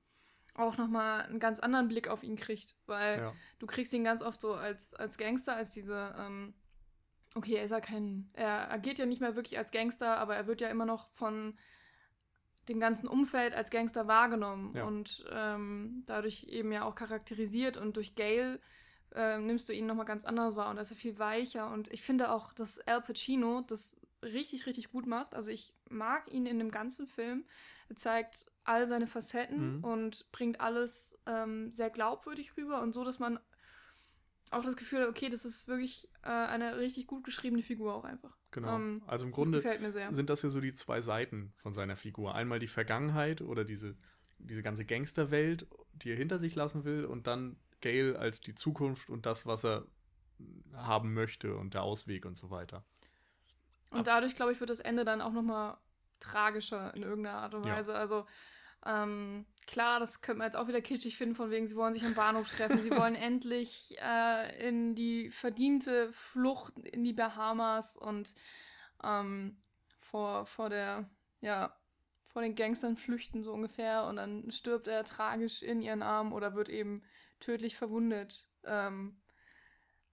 [0.56, 3.34] auch nochmal einen ganz anderen Blick auf ihn kriegt, weil Ja.
[3.60, 6.54] du kriegst ihn ganz oft so als, als Gangster, als diese, ähm,
[7.36, 10.48] okay, er ist ja kein, er agiert ja nicht mehr wirklich als Gangster, aber er
[10.48, 11.58] wird ja immer noch von
[12.70, 14.86] dem ganzen Umfeld als Gangster wahrgenommen Ja.
[14.86, 18.60] und ähm, dadurch eben ja auch charakterisiert und durch Gail
[19.16, 21.92] ähm, nimmst du ihn nochmal ganz anders wahr und er ist ja viel weicher und
[21.92, 25.34] ich finde auch, dass Al Pacino das richtig, richtig gut macht.
[25.34, 27.46] Also ich mag ihn in dem ganzen Film.
[27.88, 29.84] Er zeigt all seine Facetten Mhm.
[29.84, 33.40] und bringt alles ähm, sehr glaubwürdig rüber und so, dass man
[34.52, 38.36] auch das Gefühl okay, das ist wirklich äh, eine richtig gut geschriebene Figur auch einfach.
[38.52, 38.76] Genau.
[38.76, 40.14] Ähm, also im Das Grunde sehr.
[40.14, 42.36] sind das ja so die zwei Seiten von seiner Figur.
[42.36, 43.96] Einmal die Vergangenheit oder diese,
[44.40, 49.10] diese ganze Gangsterwelt, die er hinter sich lassen will, und dann Gail als die Zukunft
[49.10, 49.86] und das, was er
[50.74, 52.84] haben möchte und der Ausweg und so weiter.
[53.92, 55.78] Und dadurch, glaube ich, wird das Ende dann auch nochmal
[56.20, 57.76] tragischer in irgendeiner Art und Ja.
[57.78, 57.96] Weise.
[57.96, 58.26] Also,
[58.86, 62.06] ähm, klar, das könnte man jetzt auch wieder kitschig finden, von wegen, sie wollen sich
[62.06, 68.36] am Bahnhof treffen, sie wollen endlich äh, in die verdiente Flucht in die Bahamas und
[69.04, 69.62] ähm,
[69.98, 71.10] vor, vor der,
[71.42, 71.76] ja,
[72.26, 74.06] vor den Gangstern flüchten, so ungefähr.
[74.06, 77.02] Und dann stirbt er tragisch in ihren Armen oder wird eben
[77.40, 78.48] tödlich verwundet.
[78.64, 79.20] Ähm,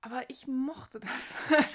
[0.00, 1.36] aber ich mochte das.
[1.50, 1.66] Ja,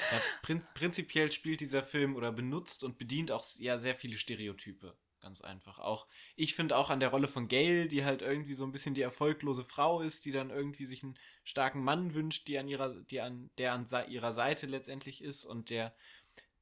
[0.41, 4.95] prin prinzipiell spielt dieser Film oder benutzt und bedient auch ja sehr viele Stereotype.
[5.21, 5.77] Ganz einfach.
[5.77, 8.95] Auch ich finde auch an der Rolle von Gail, die halt irgendwie so ein bisschen
[8.95, 12.95] die erfolglose Frau ist, die dann irgendwie sich einen starken Mann wünscht, die an ihrer,
[13.03, 15.93] die an, der an ihrer Seite letztendlich ist und der,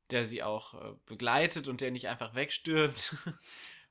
[0.09, 3.15] der sie auch äh, begleitet und der nicht einfach wegstirbt.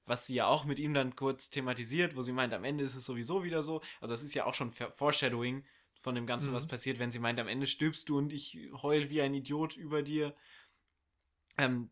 [0.04, 2.94] Was sie ja auch mit ihm dann kurz thematisiert, wo sie meint, am Ende ist
[2.94, 3.82] es sowieso wieder so.
[4.00, 5.66] Also das ist ja auch schon Foreshadowing
[6.00, 6.54] von dem Ganzen, Mhm.
[6.54, 9.76] was passiert, wenn sie meint, am Ende stirbst du und ich heul wie ein Idiot
[9.76, 10.34] über dir.
[11.58, 11.90] Ähm,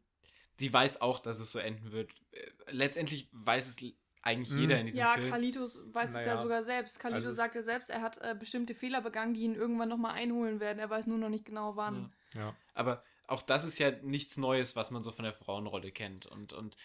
[0.59, 2.11] sie weiß auch, dass es so enden wird.
[2.33, 3.77] Äh, Letztendlich weiß es
[4.23, 4.59] eigentlich Mhm.
[4.61, 5.31] jeder in diesem Ja, Film.
[5.31, 6.39] Carlitos weiß es ja Naja.
[6.39, 6.99] sogar selbst.
[6.99, 10.15] Carlitos Also sagt ja selbst, er hat äh, bestimmte Fehler begangen, die ihn irgendwann nochmal
[10.15, 10.79] einholen werden.
[10.79, 12.13] Er weiß nur noch nicht genau wann.
[12.35, 12.41] Ja.
[12.41, 12.57] Ja.
[12.75, 16.27] Aber auch das ist ja nichts Neues, was man so von der Frauenrolle kennt.
[16.27, 16.77] Und, und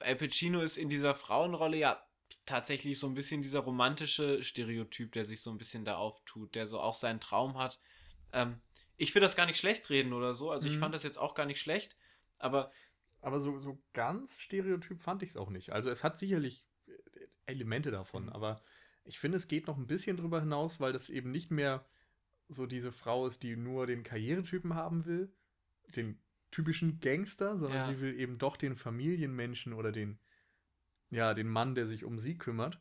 [0.00, 2.02] Al Pacino ist in dieser Frauenrolle ja
[2.46, 6.66] tatsächlich so ein bisschen dieser romantische Stereotyp, der sich so ein bisschen da auftut, der
[6.66, 7.78] so auch seinen Traum hat.
[8.32, 8.60] Ähm,
[8.96, 10.50] ich will das gar nicht schlecht reden oder so.
[10.50, 10.80] Also ich Mhm.
[10.80, 11.96] fand das jetzt auch gar nicht schlecht.
[12.38, 12.70] Aber
[13.20, 15.70] Aber so, so ganz stereotyp fand ich es auch nicht.
[15.72, 16.92] Also es hat sicherlich äh,
[17.46, 18.28] Elemente davon, Mhm.
[18.30, 18.62] aber
[19.04, 21.86] ich finde, es geht noch ein bisschen drüber hinaus, weil das eben nicht mehr
[22.48, 25.32] so diese Frau ist, die nur den Karrieretypen haben will,
[25.96, 27.86] den typischen Gangster, sondern Ja.
[27.86, 30.18] sie will eben doch den Familienmenschen oder den,
[31.10, 32.80] ja, den Mann, der sich um sie kümmert.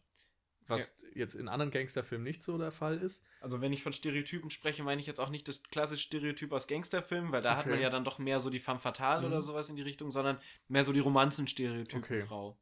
[0.68, 3.24] Was jetzt in anderen Gangsterfilmen nicht so der Fall ist.
[3.40, 6.68] Also wenn ich von Stereotypen spreche, meine ich jetzt auch nicht das klassische Stereotyp aus
[6.68, 7.70] Gangsterfilmen, weil da hat Okay.
[7.72, 9.34] man ja dann doch mehr so die femme fatale Mhm.
[9.34, 12.26] oder sowas in die Richtung, sondern mehr so die Romanzenstereotypen Okay.
[12.26, 12.58] Frau.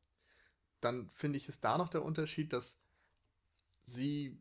[0.82, 2.80] Dann finde ich, ist da noch der Unterschied, dass
[3.82, 4.38] sie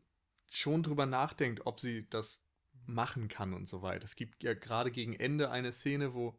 [0.49, 2.47] schon drüber nachdenkt, ob sie das
[2.85, 4.05] machen kann und so weiter.
[4.05, 6.37] Es gibt ja gerade gegen Ende eine Szene, wo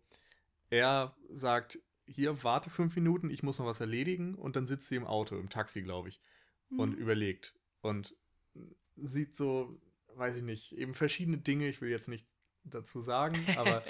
[0.70, 4.96] er sagt, hier, warte fünf Minuten, ich muss noch was erledigen und dann sitzt sie
[4.96, 6.20] im Auto, im Taxi, glaube ich,
[6.70, 6.98] und Mhm.
[6.98, 8.14] überlegt und
[8.96, 9.80] sieht so,
[10.14, 12.26] weiß ich nicht, eben verschiedene Dinge, ich will jetzt nicht
[12.64, 13.84] dazu sagen, aber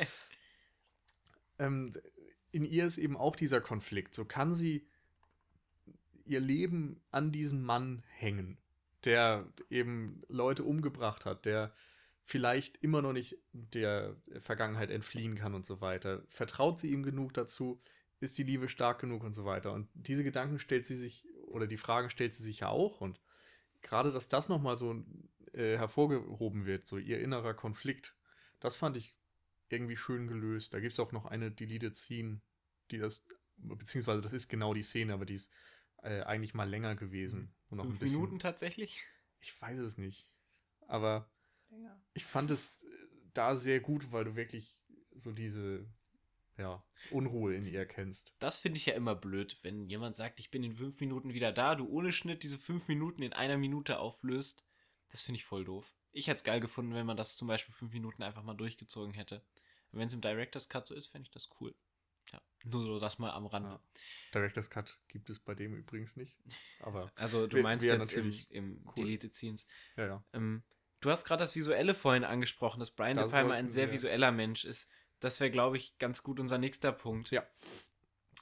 [1.59, 1.93] ähm,
[2.53, 4.15] in ihr ist eben auch dieser Konflikt.
[4.15, 4.87] So kann sie
[6.25, 8.59] ihr Leben an diesen Mann hängen,
[9.05, 11.73] der eben Leute umgebracht hat, der
[12.25, 16.25] vielleicht immer noch nicht der Vergangenheit entfliehen kann und so weiter.
[16.29, 17.81] Vertraut sie ihm genug dazu?
[18.19, 19.73] Ist die Liebe stark genug und so weiter?
[19.73, 23.01] Und diese Gedanken stellt sie sich, oder die Fragen stellt sie sich ja auch.
[23.01, 23.21] Und
[23.83, 25.05] gerade, dass das nochmal so
[25.53, 28.17] äh, hervorgehoben wird, so ihr innerer Konflikt,
[28.61, 29.15] das fand ich
[29.69, 30.75] irgendwie schön gelöst.
[30.75, 32.41] Da gibt es auch noch eine Deleted Scene,
[32.91, 33.27] die das,
[33.57, 35.53] beziehungsweise das ist genau die Szene, aber die ist
[36.03, 37.55] äh, eigentlich mal länger gewesen.
[37.69, 39.03] Und noch ein Fünf bisschen, Minuten tatsächlich?
[39.41, 40.31] Ich weiß es nicht.
[40.87, 41.31] Aber
[41.69, 42.01] Länger.
[42.15, 42.89] ich fand es äh,
[43.33, 44.83] da sehr gut, weil du wirklich
[45.15, 45.87] so diese
[46.59, 48.35] ja, Unruhe in ihr kennst.
[48.39, 51.53] Das finde ich ja immer blöd, wenn jemand sagt, ich bin in fünf Minuten wieder
[51.53, 54.65] da, du ohne Schnitt diese fünf Minuten in einer Minute auflöst.
[55.11, 55.95] Das finde ich voll doof.
[56.13, 59.13] Ich hätte es geil gefunden, wenn man das zum Beispiel fünf Minuten einfach mal durchgezogen
[59.15, 59.43] hätte.
[59.93, 61.75] Wenn es im Director's Cut so ist, fände ich das cool.
[62.33, 63.69] Ja, nur so das mal am Rande.
[63.71, 63.81] Ja.
[64.35, 66.39] Director's Cut gibt es bei dem übrigens nicht.
[66.81, 68.95] Aber Also du meinst jetzt natürlich im, im cool.
[68.97, 69.67] Deleted Scenes.
[69.97, 70.25] ja, ja.
[70.33, 70.65] Ähm,
[71.01, 73.93] du hast gerade das Visuelle vorhin angesprochen, dass Brian Da De Palma ein sehr wir-
[73.95, 74.89] visueller Mensch ist.
[75.21, 77.31] Das wäre, glaube ich, ganz gut unser nächster Punkt.
[77.31, 77.43] Ja.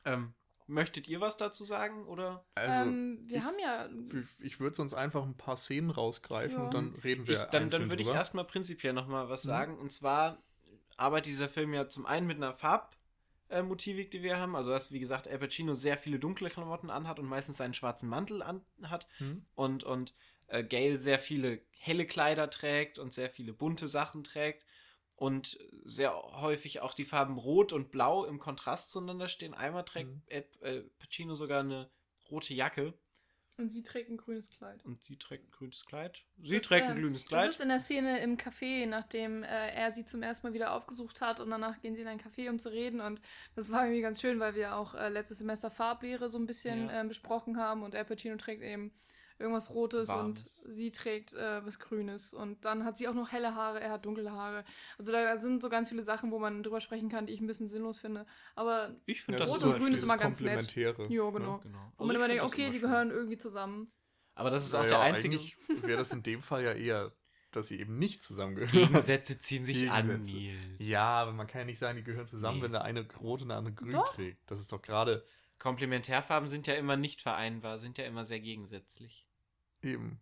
[0.05, 0.35] Ähm,
[0.67, 2.07] möchtet ihr was dazu sagen?
[2.07, 2.45] Oder?
[2.55, 3.89] Also, ähm, wir ich- haben ja.
[4.21, 6.65] ich, ich würde sonst einfach ein paar Szenen rausgreifen Ja.
[6.65, 9.49] und dann reden Ich, wir dann dann einzeln würde ich erstmal prinzipiell nochmal was Mhm.
[9.49, 9.79] sagen.
[9.79, 10.39] Und zwar
[10.97, 14.57] arbeitet dieser Film ja zum einen mit einer Farbmotivik, die wir haben.
[14.57, 18.09] Also, dass, wie gesagt, Al Pacino sehr viele dunkle Klamotten anhat und meistens seinen schwarzen
[18.09, 19.07] Mantel anhat.
[19.19, 19.45] Hm?
[19.55, 20.15] und, und
[20.49, 24.65] äh, Gail sehr viele helle Kleider trägt und sehr viele bunte Sachen trägt
[25.17, 29.55] und sehr häufig auch die Farben Rot und Blau im Kontrast zueinander stehen.
[29.55, 30.23] Einmal trägt Mhm.
[30.27, 31.91] Ed, äh, Pacino sogar eine
[32.31, 32.95] rote Jacke
[33.57, 34.85] Und sie trägt ein grünes Kleid.
[34.85, 36.25] und sie trägt ein grünes Kleid.
[36.43, 37.51] Sie Das, trägt ein ähm, grünes Das Kleid.
[37.51, 41.21] ist in der Szene im Café, nachdem äh, er sie zum ersten Mal wieder aufgesucht
[41.21, 43.01] hat und danach gehen sie in ein Café, um zu reden.
[43.01, 43.21] Und
[43.55, 46.89] das war irgendwie ganz schön, weil wir auch äh, letztes Semester Farblehre so ein bisschen
[46.89, 47.03] Ja.
[47.03, 48.93] ähm, besprochen haben und Al Pacino trägt eben
[49.39, 50.41] irgendwas Rotes Warmes.
[50.65, 52.35] und sie trägt äh, was Grünes.
[52.35, 54.65] Und dann hat sie auch noch helle Haare, er hat dunkle Haare.
[54.99, 57.47] Also da sind so ganz viele Sachen, wo man drüber sprechen kann, die ich ein
[57.47, 58.27] bisschen sinnlos finde.
[58.55, 60.75] Aber ich finde Ja, das Rot und halt grün ist immer ganz nett.
[60.77, 61.59] Ja, genau.
[61.59, 61.61] Genau.
[61.99, 62.89] wo man Also immer denkt, okay, immer die schön.
[62.89, 63.93] gehören irgendwie zusammen.
[64.37, 65.39] Aber das ist auch Naja, der einzige.
[65.83, 67.13] Wäre das in dem Fall ja eher,
[67.53, 68.71] dass sie eben nicht zusammengehören.
[68.73, 70.37] Gegensätze ziehen sich an, Gegensätze.
[70.37, 70.57] Nils.
[70.79, 72.65] Ja, aber man kann ja nicht sagen, die gehören zusammen, Nee.
[72.65, 74.13] wenn der eine rot und der andere grün Doch.
[74.15, 74.39] trägt.
[74.51, 75.25] Das ist doch gerade
[75.65, 79.27] Komplementärfarben sind ja immer nicht vereinbar, sind ja immer sehr gegensätzlich.
[79.83, 80.21] eben.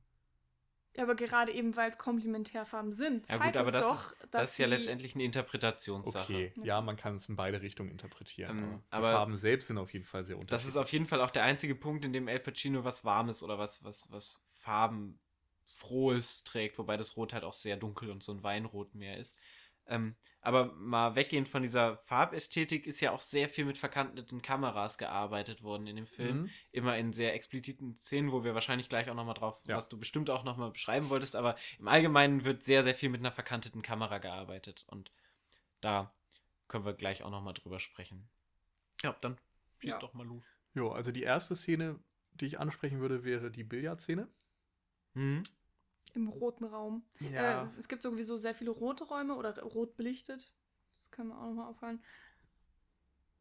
[0.94, 4.12] Ja, aber gerade eben, weil es Komplementärfarben sind, Ja zeigt gut, aber es das, doch,
[4.12, 6.32] ist, dass das ist ja letztendlich eine Interpretationssache.
[6.32, 8.58] Okay, ja, man kann es in beide Richtungen interpretieren.
[8.58, 10.68] Ähm, aber die Farben selbst sind auf jeden Fall sehr Das unterschiedlich.
[10.68, 13.58] ist auf jeden Fall auch der einzige Punkt, in dem Al Pacino was Warmes oder
[13.58, 18.42] was, was, was Farbenfrohes trägt, wobei das Rot halt auch sehr dunkel und so ein
[18.42, 19.36] Weinrot mehr ist.
[19.86, 24.96] Ähm, aber mal weggehend von dieser Farbästhetik ist ja auch sehr viel mit verkanteten Kameras
[24.96, 26.42] gearbeitet worden in dem Film.
[26.42, 26.50] Mhm.
[26.70, 29.76] Immer in sehr expliziten Szenen, wo wir wahrscheinlich gleich auch nochmal drauf, Ja.
[29.76, 33.20] was du bestimmt auch nochmal beschreiben wolltest, aber im Allgemeinen wird sehr, sehr viel mit
[33.20, 35.10] einer verkanteten Kamera gearbeitet und
[35.80, 36.12] da
[36.68, 38.28] können wir gleich auch nochmal drüber sprechen.
[39.02, 39.36] Ja, dann
[39.80, 39.98] schieß Ja.
[39.98, 40.44] doch mal los.
[40.74, 41.98] Jo, also die erste Szene,
[42.34, 44.28] die ich ansprechen würde, wäre die Billardszene.
[45.14, 45.42] Mhm.
[46.14, 47.04] Im roten Raum.
[47.20, 50.52] Äh, es, es gibt sowieso sehr viele rote Räume oder rot belichtet.
[50.96, 52.02] Das kann mir auch nochmal auffallen.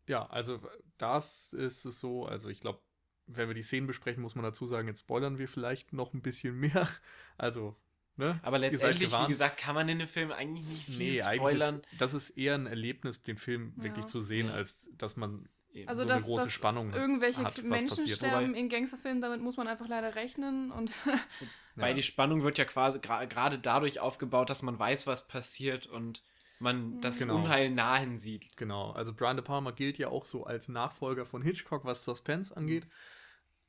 [0.07, 0.59] Ja, also
[0.97, 2.81] das ist es so, also ich glaube,
[3.27, 6.21] wenn wir die Szenen besprechen, muss man dazu sagen, jetzt spoilern wir vielleicht noch ein
[6.21, 6.87] bisschen mehr.
[7.37, 7.75] Also,
[8.17, 8.39] ne?
[8.43, 11.75] Aber letztendlich, wie gesagt, kann man in dem Film eigentlich nicht viel Nee, eigentlich spoilern.
[11.75, 13.83] ist, das ist eher ein Erlebnis, den Film Ja.
[13.85, 14.53] wirklich zu sehen, Ja.
[14.53, 15.47] als dass man.
[15.87, 18.17] Also, so eine dass, große dass Spannung irgendwelche hat, was Menschen passiert.
[18.17, 20.71] sterben Wobei- in Gangsterfilmen, damit muss man einfach leider rechnen.
[20.71, 20.97] Und
[21.75, 21.93] Weil Ja.
[21.93, 26.23] die Spannung wird ja quasi gra- gerade dadurch aufgebaut, dass man weiß, was passiert und
[26.59, 27.35] man das Genau.
[27.37, 28.55] Unheil nahen sieht.
[28.57, 32.55] Genau, also Brian De Palma gilt ja auch so als Nachfolger von Hitchcock, was Suspense
[32.55, 32.87] angeht.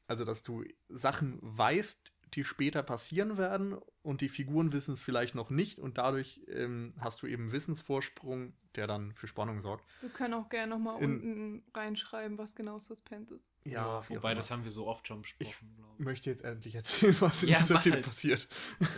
[0.09, 5.35] Also, dass du Sachen weißt, die später passieren werden und die Figuren wissen es vielleicht
[5.35, 9.85] noch nicht und dadurch ähm, hast du eben Wissensvorsprung, der dann für Spannung sorgt.
[10.01, 13.49] Wir können auch gerne nochmal unten reinschreiben, was genau Suspense ist.
[13.65, 16.75] Ja, auch wobei, das haben wir so oft schon besprochen, glaube Ich möchte jetzt endlich
[16.75, 18.07] erzählen, was in Ja, dieser Szene halt.
[18.07, 18.49] passiert.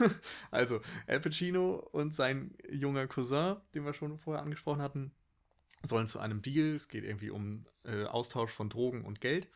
[0.51, 5.13] also, Al Pacino und sein junger Cousin, den wir schon vorher angesprochen hatten,
[5.83, 6.77] sollen zu einem Deal.
[6.77, 9.49] Es geht irgendwie um äh, Austausch von Drogen und Geld.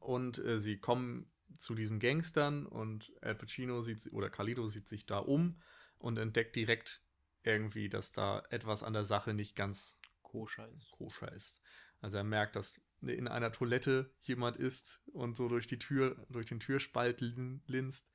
[0.00, 4.88] Und äh, sie kommen zu diesen Gangstern und Al Pacino sieht si- oder Carlito sieht
[4.88, 5.60] sich da um
[5.98, 7.02] und entdeckt direkt
[7.42, 10.90] irgendwie, dass da etwas an der Sache nicht ganz Koscher ist.
[10.90, 11.62] koscher ist.
[12.00, 16.46] Also er merkt, dass in einer Toilette jemand ist und so durch die Tür, durch
[16.46, 18.10] den Türspalt lin- linst.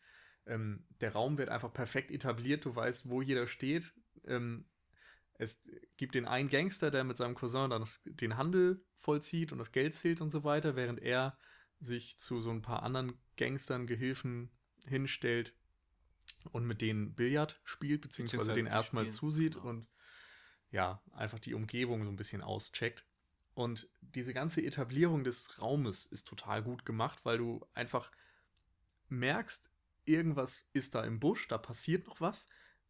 [0.45, 3.93] Ähm, der Raum wird einfach perfekt etabliert, du weißt, wo jeder steht.
[4.25, 4.65] Ähm,
[5.35, 5.59] es
[5.97, 9.71] gibt den einen Gangster, der mit seinem Cousin dann das, den Handel vollzieht und das
[9.71, 11.37] Geld zählt und so weiter, während er
[11.81, 14.51] sich zu so ein paar anderen Gangstern, Gehilfen
[14.87, 15.53] hinstellt
[16.51, 19.69] und mit denen Billard spielt, beziehungsweise, Beziehungsweise den erstmal spielen, zusieht genau.
[19.69, 19.87] und
[20.71, 23.05] ja, einfach die Umgebung so ein bisschen auscheckt.
[23.53, 28.11] Und diese ganze Etablierung des Raumes ist total gut gemacht, weil du einfach
[29.09, 29.69] merkst,
[30.05, 32.47] irgendwas ist da im Busch, da passiert noch was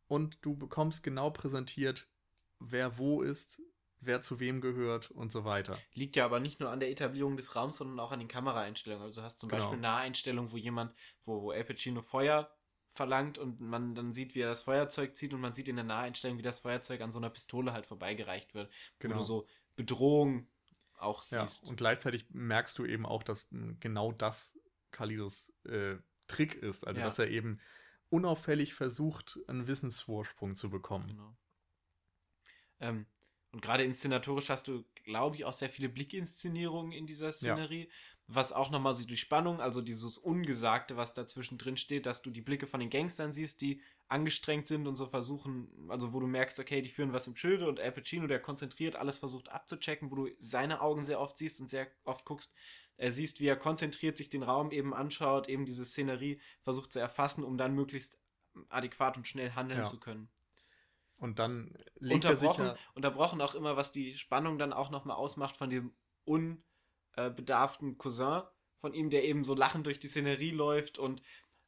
[0.07, 2.07] und du bekommst genau präsentiert,
[2.59, 3.61] wer wo ist,
[4.02, 5.78] wer zu wem gehört und so weiter.
[5.93, 9.06] Liegt ja aber nicht nur an der Etablierung des Raums, sondern auch an den Kameraeinstellungen.
[9.06, 9.62] Also du hast zum Genau.
[9.64, 10.93] Beispiel Naheinstellungen, wo jemand,
[11.24, 12.52] wo, wo Al Pacino Feuer
[12.93, 15.86] verlangt und man dann sieht, wie er das Feuerzeug zieht und man sieht in der
[15.86, 18.70] Naheinstellung, wie das Feuerzeug an so einer Pistole halt vorbeigereicht wird.
[18.99, 19.20] Wo Genau.
[19.20, 19.47] du so
[19.78, 20.47] Bedrohung
[20.97, 21.64] auch Ja, siehst.
[21.64, 23.47] und gleichzeitig merkst du eben auch, dass
[23.80, 24.60] genau das
[24.91, 25.97] Kalidos äh,
[26.28, 26.86] Trick ist.
[26.86, 27.06] Also, Ja.
[27.06, 27.60] dass er eben
[28.10, 31.08] unauffällig versucht, einen Wissensvorsprung zu bekommen.
[31.08, 31.38] Genau.
[32.82, 33.06] Ähm,
[33.52, 37.89] und gerade inszenatorisch hast du, glaube ich, auch sehr viele Blickinszenierungen in dieser Szenerie,
[38.28, 42.30] was auch nochmal so die Spannung, also dieses Ungesagte, was dazwischen drin steht, dass du
[42.30, 46.28] die Blicke von den Gangstern siehst, die angestrengt sind und so versuchen, also wo du
[46.28, 50.12] merkst, okay, die führen was im Schilde und Al Pacino, der konzentriert alles versucht abzuchecken,
[50.12, 52.54] wo du seine Augen sehr oft siehst und sehr oft guckst,
[52.95, 56.99] er siehst, wie er konzentriert sich den Raum eben anschaut, eben diese Szenerie versucht zu
[56.99, 58.18] erfassen, um dann möglichst
[58.70, 59.86] adäquat und schnell handeln Ja.
[59.86, 60.30] zu können
[61.22, 62.78] Und dann legt er sich unterbrochen, ja.
[62.95, 65.93] unterbrochen auch immer, was die Spannung dann auch nochmal ausmacht von dem
[66.26, 68.41] unbedarften Cousin
[68.80, 71.22] von ihm, der eben so lachend durch die Szenerie läuft und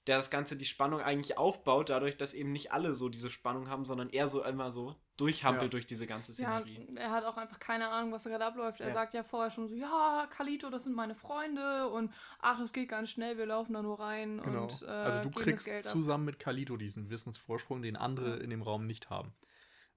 [0.07, 3.69] der das Ganze die Spannung eigentlich aufbaut, dadurch, dass eben nicht alle so diese Spannung
[3.69, 5.69] haben, sondern er so immer so durchhampelt Ja.
[5.69, 6.85] durch diese ganze Ja, Szenerie.
[6.87, 8.81] und er hat auch einfach keine Ahnung, was da gerade abläuft.
[8.81, 8.93] Er Ja.
[8.93, 12.89] sagt ja vorher schon so, ja, Kalito, das sind meine Freunde und ach, das geht
[12.89, 14.63] ganz schnell, wir laufen da nur rein Genau.
[14.63, 15.91] und äh, also du geben das kriegst Geld ab.
[15.91, 18.43] zusammen mit Kalido diesen Wissensvorsprung, den andere Ja.
[18.43, 19.33] in dem Raum nicht haben.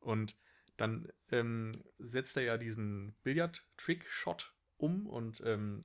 [0.01, 0.39] Und
[0.77, 5.81] dann ähm, setzt er ja diesen Billard-Trick-Shot um und ähm,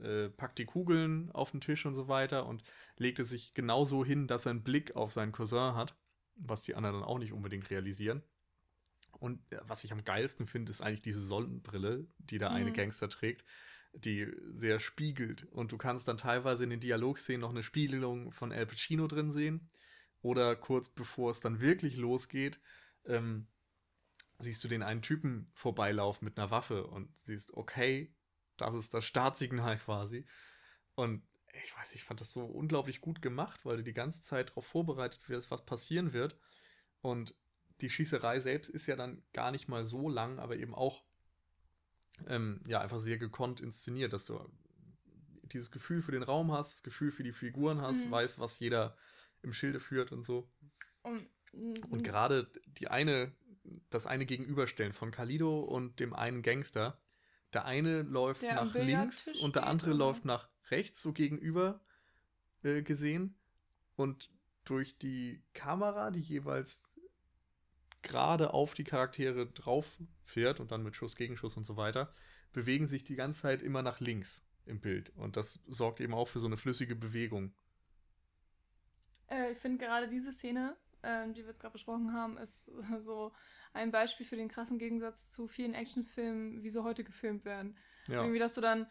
[0.00, 2.62] äh, packt die Kugeln auf den Tisch und so weiter und
[2.96, 5.96] legt es sich genauso hin, dass er einen Blick auf seinen Cousin hat,
[6.36, 8.22] was die anderen dann auch nicht unbedingt realisieren.
[9.18, 12.72] Und äh, was ich am geilsten finde, ist eigentlich diese Sonnenbrille, die der eine Mhm.
[12.72, 13.44] Gangster trägt,
[13.94, 15.44] die sehr spiegelt.
[15.50, 19.32] Und du kannst dann teilweise in den Dialogszenen noch eine Spiegelung von Al Pacino drin
[19.32, 19.70] sehen.
[20.22, 22.60] Oder kurz bevor es dann wirklich losgeht,
[23.06, 23.46] ähm,
[24.38, 28.14] siehst du den einen Typen vorbeilaufen mit einer Waffe und siehst, okay,
[28.56, 30.26] das ist das Startsignal quasi.
[30.94, 31.22] Und
[31.64, 34.66] ich weiß, ich fand das so unglaublich gut gemacht, weil du die ganze Zeit darauf
[34.66, 36.38] vorbereitet wirst, was passieren wird.
[37.00, 37.34] Und
[37.80, 41.04] die Schießerei selbst ist ja dann gar nicht mal so lang, aber eben auch
[42.28, 44.40] ähm, ja einfach sehr gekonnt inszeniert, dass du
[45.42, 48.10] dieses Gefühl für den Raum hast, das Gefühl für die Figuren hast, Mhm.
[48.10, 48.96] weißt, was jeder
[49.42, 50.50] im Schilde führt und so.
[51.02, 51.28] Und,
[51.90, 53.32] Und gerade die eine,
[53.90, 57.00] das eine Gegenüberstellen von Kalido und dem einen Gangster.
[57.52, 59.98] Der eine läuft Der nach links und der andere oder?
[59.98, 61.80] läuft nach rechts, so gegenüber
[62.62, 63.38] äh, gesehen.
[63.94, 64.30] Und
[64.64, 66.95] durch die Kamera, die jeweils
[68.06, 72.10] gerade auf die Charaktere drauf fährt und dann mit Schuss, Gegenschuss und so weiter,
[72.52, 75.10] bewegen sich die ganze Zeit immer nach links im Bild.
[75.16, 77.52] Und das sorgt eben auch für so eine flüssige Bewegung.
[79.28, 82.64] Äh, ich finde gerade diese Szene, ähm, die wir jetzt gerade besprochen haben, ist
[83.00, 83.32] so
[83.72, 87.76] ein Beispiel für den krassen Gegensatz zu vielen Actionfilmen, wie sie heute gefilmt werden.
[88.08, 88.86] Ja, Irgendwie, dass du dann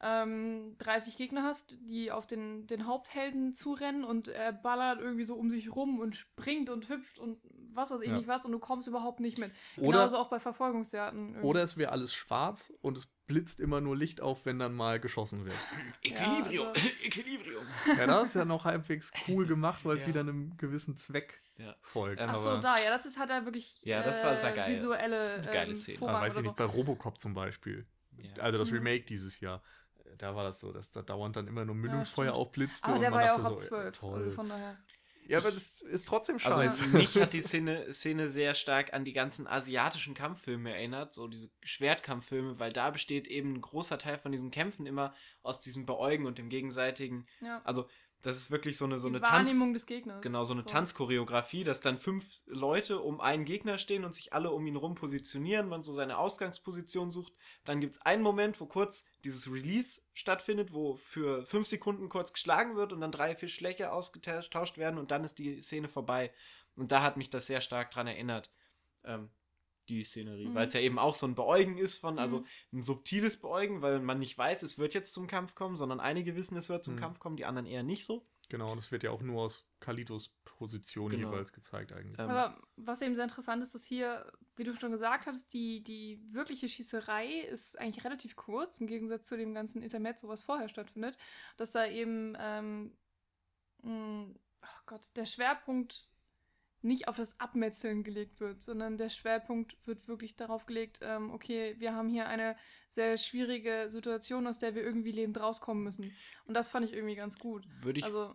[0.00, 5.34] ähm, 30 Gegner hast, die auf den, den Haupthelden zurennen und er ballert irgendwie so
[5.34, 7.38] um sich rum und springt und hüpft und
[7.72, 8.16] was weiß ich Ja.
[8.16, 9.52] nicht was und du kommst überhaupt nicht mit.
[9.76, 11.20] Oder- Genauso auch bei Verfolgungsjagden.
[11.30, 11.42] irgendwie.
[11.46, 15.00] Oder es wäre alles schwarz und es blitzt immer nur Licht auf, wenn dann mal
[15.00, 15.56] geschossen wird.
[16.04, 17.64] Equilibrium, also- Equilibrium.
[17.96, 20.08] Ja, das ist ja noch halbwegs cool gemacht, weil es Ja.
[20.08, 21.74] wieder einem gewissen Zweck Ja.
[21.82, 22.20] folgt.
[22.20, 24.56] Ähm, Ach so, da, ja, das ist halt da wirklich Ja, das war sehr äh,
[24.56, 24.70] geil.
[24.72, 25.98] visuelle Das ist eine geile ähm, Szene.
[25.98, 27.86] aber Vorrang weiß ich oder nicht, bei Robocop zum Beispiel.
[28.20, 28.42] Ja.
[28.42, 28.78] Also das Mhm.
[28.78, 29.62] Remake dieses Jahr.
[30.18, 32.38] Da war das so, dass da dauernd dann immer nur Mündungsfeuer stimmt.
[32.38, 32.86] aufblitzte.
[32.86, 33.98] Aber und der man war ja auch ab so, 12.
[33.98, 34.14] toll.
[34.16, 34.76] Also von daher.
[35.26, 36.88] ja, aber das ist trotzdem Also scheiße.
[36.88, 41.50] mich hat die Szene, Szene sehr stark an die ganzen asiatischen Kampffilme erinnert, so diese
[41.62, 46.26] Schwertkampffilme, weil da besteht eben ein großer Teil von diesen Kämpfen immer aus diesem Beäugen
[46.26, 47.26] und dem gegenseitigen.
[47.40, 47.60] Ja.
[47.64, 47.88] Also
[48.22, 50.22] das ist wirklich so eine so die eine Tanz Wahrnehmung des Gegners.
[50.22, 54.50] genau so eine Tanzchoreografie, dass dann fünf Leute um einen Gegner stehen und sich alle
[54.50, 57.32] um ihn rum positionieren, man so seine Ausgangsposition sucht.
[57.64, 62.32] Dann gibt es einen Moment, wo kurz dieses Release stattfindet, wo für fünf Sekunden kurz
[62.32, 66.32] geschlagen wird und dann drei, vier Schläge ausgetauscht werden und dann ist die Szene vorbei.
[66.74, 68.50] Und da hat mich das sehr stark dran erinnert,
[69.04, 69.30] ähm,
[69.88, 70.54] die Szenerie, Mhm.
[70.54, 72.46] weil es ja eben auch so ein Beäugen ist von, also Mhm.
[72.74, 76.36] ein subtiles Beäugen, weil man nicht weiß, es wird jetzt zum Kampf kommen, sondern einige
[76.36, 77.00] wissen, es wird zum Mhm.
[77.00, 78.26] Kampf kommen, die anderen eher nicht so.
[78.50, 81.30] Genau, das wird ja auch nur aus Kalitos Position Genau.
[81.30, 82.18] jeweils gezeigt eigentlich.
[82.18, 85.84] Ähm, Aber was eben sehr interessant ist, dass hier, wie du schon gesagt hast, die,
[85.84, 90.68] die wirkliche Schießerei ist eigentlich relativ kurz, im Gegensatz zu dem ganzen Intermezzo, was vorher
[90.68, 91.16] stattfindet.
[91.58, 92.96] Dass da eben, ähm,
[93.82, 96.08] mh, ach Gott, der Schwerpunkt
[96.80, 101.74] nicht auf das Abmetzeln gelegt wird, sondern der Schwerpunkt wird wirklich darauf gelegt, ähm, okay,
[101.78, 102.56] wir haben hier eine
[102.88, 106.12] sehr schwierige Situation, aus der wir irgendwie lebend rauskommen müssen.
[106.46, 107.66] Und das fand ich irgendwie ganz gut.
[107.82, 108.34] würde ich Also,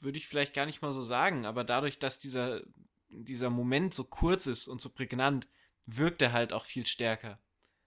[0.00, 2.62] würde ich vielleicht gar nicht mal so sagen, aber dadurch, dass dieser,
[3.08, 5.48] dieser Moment so kurz ist und so prägnant,
[5.86, 7.38] wirkt er halt auch viel stärker.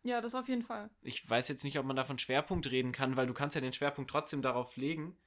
[0.03, 0.89] ja, das auf jeden Fall.
[1.01, 3.61] Ich weiß jetzt nicht, ob man da von Schwerpunkt reden kann, weil du kannst ja
[3.61, 5.17] den Schwerpunkt trotzdem darauf legen,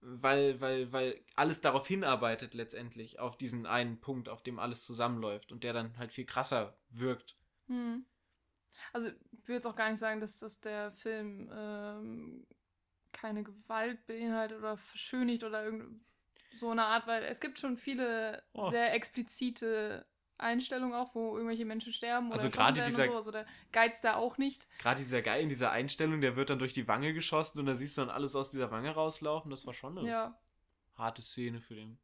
[0.00, 5.52] weil, weil, weil alles darauf hinarbeitet letztendlich, auf diesen einen Punkt, auf dem alles zusammenläuft
[5.52, 7.36] und der dann halt viel krasser wirkt.
[7.66, 8.04] Hm.
[8.92, 9.14] Also, ich
[9.48, 12.46] würde jetzt auch gar nicht sagen, dass, dass der Film ähm,
[13.12, 16.00] keine Gewalt beinhaltet oder verschönigt oder irgend
[16.56, 18.68] so eine Art, weil es gibt schon viele Oh.
[18.70, 20.06] sehr explizite
[20.40, 23.16] Einstellungen auch, wo irgendwelche Menschen sterben Also oder gerade erschossen werden dieser- so.
[23.16, 24.68] Also der geizt da auch nicht.
[24.78, 27.74] Gerade dieser Geil in dieser Einstellung, der wird dann durch die Wange geschossen und da
[27.74, 29.50] siehst du dann alles aus dieser Wange rauslaufen.
[29.50, 30.38] Das war schon eine Ja,
[30.94, 31.98] harte Szene für, den,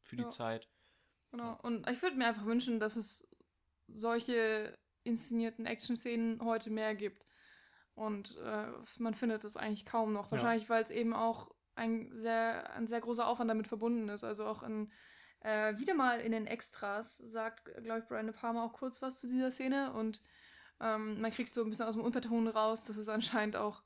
[0.00, 0.30] für die Ja.
[0.30, 0.68] Zeit.
[1.30, 1.58] genau.
[1.62, 3.28] Und ich würde mir einfach wünschen, dass es
[3.88, 4.74] solche
[5.04, 7.26] inszenierten Action-Szenen heute mehr gibt.
[7.94, 8.66] Und äh,
[8.98, 10.26] man findet es eigentlich kaum noch.
[10.26, 10.32] Ja.
[10.32, 14.24] Wahrscheinlich, weil es eben auch ein sehr, ein sehr großer Aufwand damit verbunden ist.
[14.24, 14.92] Also auch in,
[15.44, 19.18] äh, wieder mal in den Extras sagt, glaube ich, Brian De Palma auch kurz was
[19.20, 19.92] zu dieser Szene.
[19.92, 20.22] Und
[20.80, 23.82] ähm, man kriegt so ein bisschen aus dem Unterton raus, dass es anscheinend auch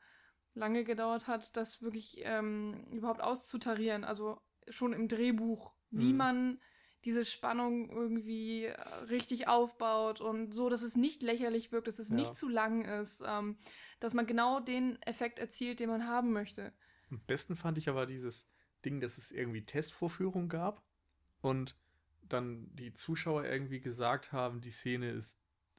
[0.54, 4.04] lange gedauert hat, das wirklich ähm, überhaupt auszutarieren.
[4.04, 6.16] Also schon im Drehbuch, wie Mhm.
[6.16, 6.60] man
[7.04, 8.66] diese Spannung irgendwie
[9.10, 12.16] richtig aufbaut und so, dass es nicht lächerlich wirkt, dass es Ja.
[12.16, 13.58] nicht zu lang ist, ähm,
[14.00, 16.72] dass man genau den Effekt erzielt, den man haben möchte.
[17.10, 18.50] Am besten fand ich aber dieses
[18.84, 20.85] Ding, dass es irgendwie Testvorführungen gab
[21.46, 21.76] und
[22.28, 25.38] dann die Zuschauer irgendwie gesagt haben, die Szene ist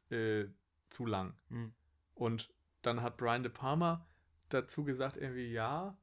[0.10, 0.46] äh,
[0.88, 1.34] zu lang.
[1.50, 1.74] Hm.
[2.16, 2.54] Und
[2.84, 4.08] dann hat Brian De Palma
[4.48, 5.98] dazu gesagt, irgendwie, ja,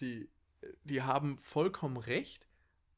[0.00, 0.28] die,
[0.82, 2.48] die haben vollkommen recht,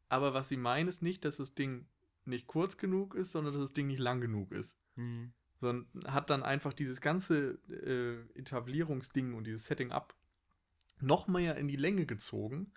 [0.09, 1.87] aber was sie meinen ist nicht, dass das Ding
[2.25, 4.79] nicht kurz genug ist, sondern dass das Ding nicht lang genug ist.
[4.95, 5.35] Hm.
[5.61, 10.17] Sondern hat dann einfach dieses ganze äh, Etablierungsding und dieses Setting-up
[10.99, 12.73] noch mehr in die Länge gezogen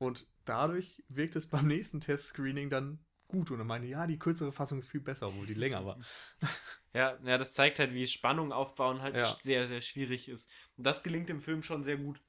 [0.00, 4.50] und dadurch wirkt es beim nächsten Testscreening dann gut und er meinte, ja, die kürzere
[4.50, 5.98] Fassung ist viel besser, obwohl die länger war.
[6.92, 9.38] Ja, ja, das zeigt halt, wie Spannung aufbauen halt Ja.
[9.42, 10.50] sehr, sehr schwierig ist.
[10.76, 12.20] Und das gelingt im Film schon sehr gut.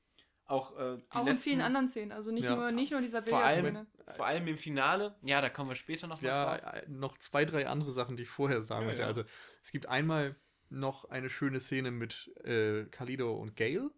[0.45, 2.55] Auch, äh, die Auch in letzten, vielen anderen Szenen, also nicht, Ja.
[2.55, 3.87] nur, nicht nur dieser vor allem, Billardszene.
[4.15, 5.15] vor allem im Finale.
[5.23, 6.73] Ja, da kommen wir später noch Ja, drauf.
[6.73, 9.01] äh, noch zwei, drei andere Sachen, die ich vorher sagen Ja, möchte.
[9.01, 9.07] ja.
[9.07, 9.23] Also,
[9.63, 10.35] es gibt einmal
[10.69, 13.89] noch eine schöne Szene mit äh, Kalido und Gale,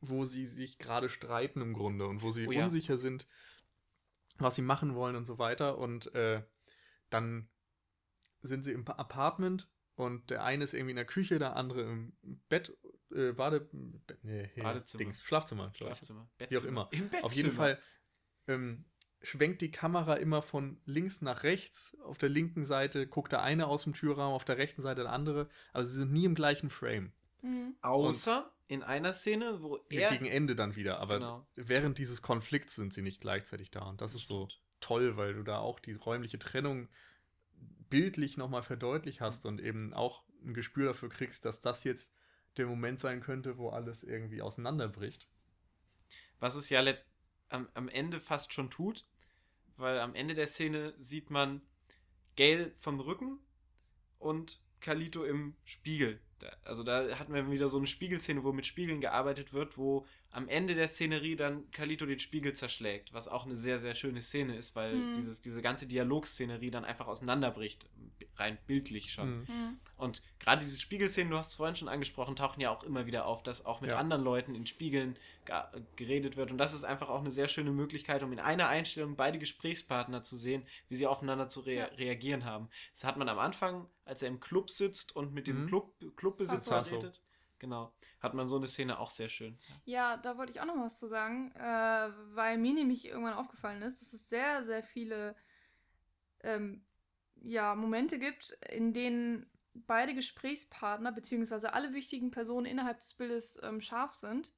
[0.00, 2.64] wo sie sich gerade streiten im Grunde und wo sie Oh ja.
[2.64, 3.26] unsicher sind,
[4.38, 5.78] was sie machen wollen und so weiter.
[5.78, 6.42] Und äh,
[7.10, 7.48] dann
[8.42, 11.82] sind sie im Pa- Apartment und der eine ist irgendwie in der Küche, der andere
[11.82, 12.12] im
[12.48, 12.76] Bett,
[13.14, 13.68] äh, Bade,
[14.22, 14.98] nee, hier, Badezimmer.
[14.98, 15.72] Dings, Schlafzimmer.
[15.74, 16.28] Schlafzimmer.
[16.48, 16.88] Wie auch immer.
[16.92, 17.52] Im Auf jeden Bettzimmer.
[17.54, 17.78] Fall
[18.48, 18.84] ähm,
[19.22, 21.96] schwenkt die Kamera immer von links nach rechts.
[22.02, 25.12] Auf der linken Seite guckt der eine aus dem Türraum, auf der rechten Seite der
[25.12, 25.48] andere.
[25.72, 27.12] Also sie sind nie im gleichen Frame.
[27.42, 27.76] Mhm.
[27.80, 30.10] Außer in einer Szene, wo er.
[30.10, 31.00] Gegen Ende dann wieder.
[31.00, 31.46] Aber Genau.
[31.54, 33.84] während dieses Konflikts sind sie nicht gleichzeitig da.
[33.84, 34.48] Und das ist so
[34.80, 36.88] toll, weil du da auch die räumliche Trennung
[37.88, 42.14] bildlich nochmal verdeutlicht hast und eben auch ein Gespür dafür kriegst, dass das jetzt
[42.56, 45.28] der Moment sein könnte, wo alles irgendwie auseinanderbricht.
[46.40, 47.06] Was es ja letzt
[47.48, 49.06] am, am Ende fast schon tut,
[49.76, 51.62] weil am Ende der Szene sieht man
[52.36, 53.38] Gale vom Rücken
[54.18, 56.20] und Kalito im Spiegel.
[56.64, 60.06] Also da hatten wir wieder so eine Spiegelszene, wo mit Spiegeln gearbeitet wird, wo
[60.36, 64.20] am Ende der Szenerie dann Kalito den Spiegel zerschlägt, was auch eine sehr, sehr schöne
[64.20, 65.14] Szene ist, weil Mhm.
[65.14, 67.86] dieses, diese ganze Dialogszenerie dann einfach auseinanderbricht.
[68.38, 69.30] rein bildlich schon.
[69.30, 69.44] Mhm.
[69.48, 69.80] Mhm.
[69.96, 73.24] Und gerade diese Spiegelszenen, du hast es vorhin schon angesprochen, tauchen ja auch immer wieder
[73.24, 73.96] auf, dass auch mit Ja.
[73.96, 75.16] anderen Leuten in Spiegeln
[75.96, 76.50] geredet wird.
[76.50, 80.22] Und das ist einfach auch eine sehr schöne Möglichkeit, um in einer Einstellung beide Gesprächspartner
[80.22, 81.94] zu sehen, wie sie aufeinander zu rea Ja.
[81.96, 82.68] reagieren haben.
[82.92, 85.66] Das hat man am Anfang, als er im Club sitzt und mit dem Mhm.
[85.68, 86.96] Club Clubbesitzer Sasso.
[86.96, 87.22] redet.
[87.58, 87.92] Genau.
[88.20, 89.58] Hat man so eine Szene auch sehr schön.
[89.84, 93.82] Ja, da wollte ich auch noch was zu sagen, äh, weil mir nämlich irgendwann aufgefallen
[93.82, 95.34] ist, dass es sehr, sehr viele
[96.40, 96.84] ähm,
[97.42, 103.80] ja, Momente gibt, in denen beide Gesprächspartner beziehungsweise alle wichtigen Personen innerhalb des Bildes ähm,
[103.80, 104.54] scharf sind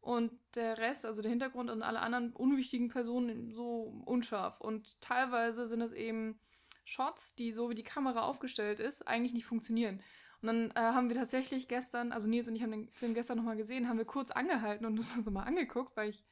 [0.00, 4.60] und der Rest, also der Hintergrund und alle anderen unwichtigen Personen so unscharf.
[4.60, 6.40] Und teilweise sind es eben
[6.84, 10.02] Shots, die so wie die Kamera aufgestellt ist, eigentlich nicht funktionieren.
[10.42, 13.36] Und dann äh, haben wir tatsächlich gestern, also Nils und ich haben den Film gestern
[13.38, 16.24] nochmal gesehen, haben wir kurz angehalten und uns so mal angeguckt, weil ich,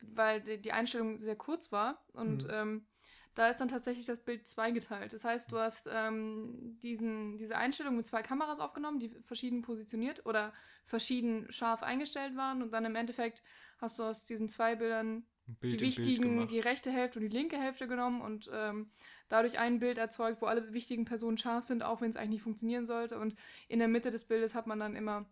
[0.00, 2.04] weil die, die Einstellung sehr kurz war.
[2.12, 2.50] Und Mhm.
[2.50, 2.86] ähm,
[3.34, 5.12] da ist dann tatsächlich das Bild zweigeteilt.
[5.12, 10.24] Das heißt, du hast ähm, diesen, diese Einstellung mit zwei Kameras aufgenommen, die verschieden positioniert
[10.26, 10.52] oder
[10.84, 12.62] verschieden scharf eingestellt waren.
[12.62, 13.42] Und dann im Endeffekt
[13.78, 17.56] hast du aus diesen zwei Bildern Bild die wichtigen, die rechte Hälfte und die linke
[17.58, 18.90] Hälfte genommen und ähm,
[19.28, 22.42] dadurch ein Bild erzeugt, wo alle wichtigen Personen scharf sind, auch wenn es eigentlich nicht
[22.42, 23.18] funktionieren sollte.
[23.18, 23.34] Und
[23.68, 25.26] in der Mitte des Bildes hat man dann immer,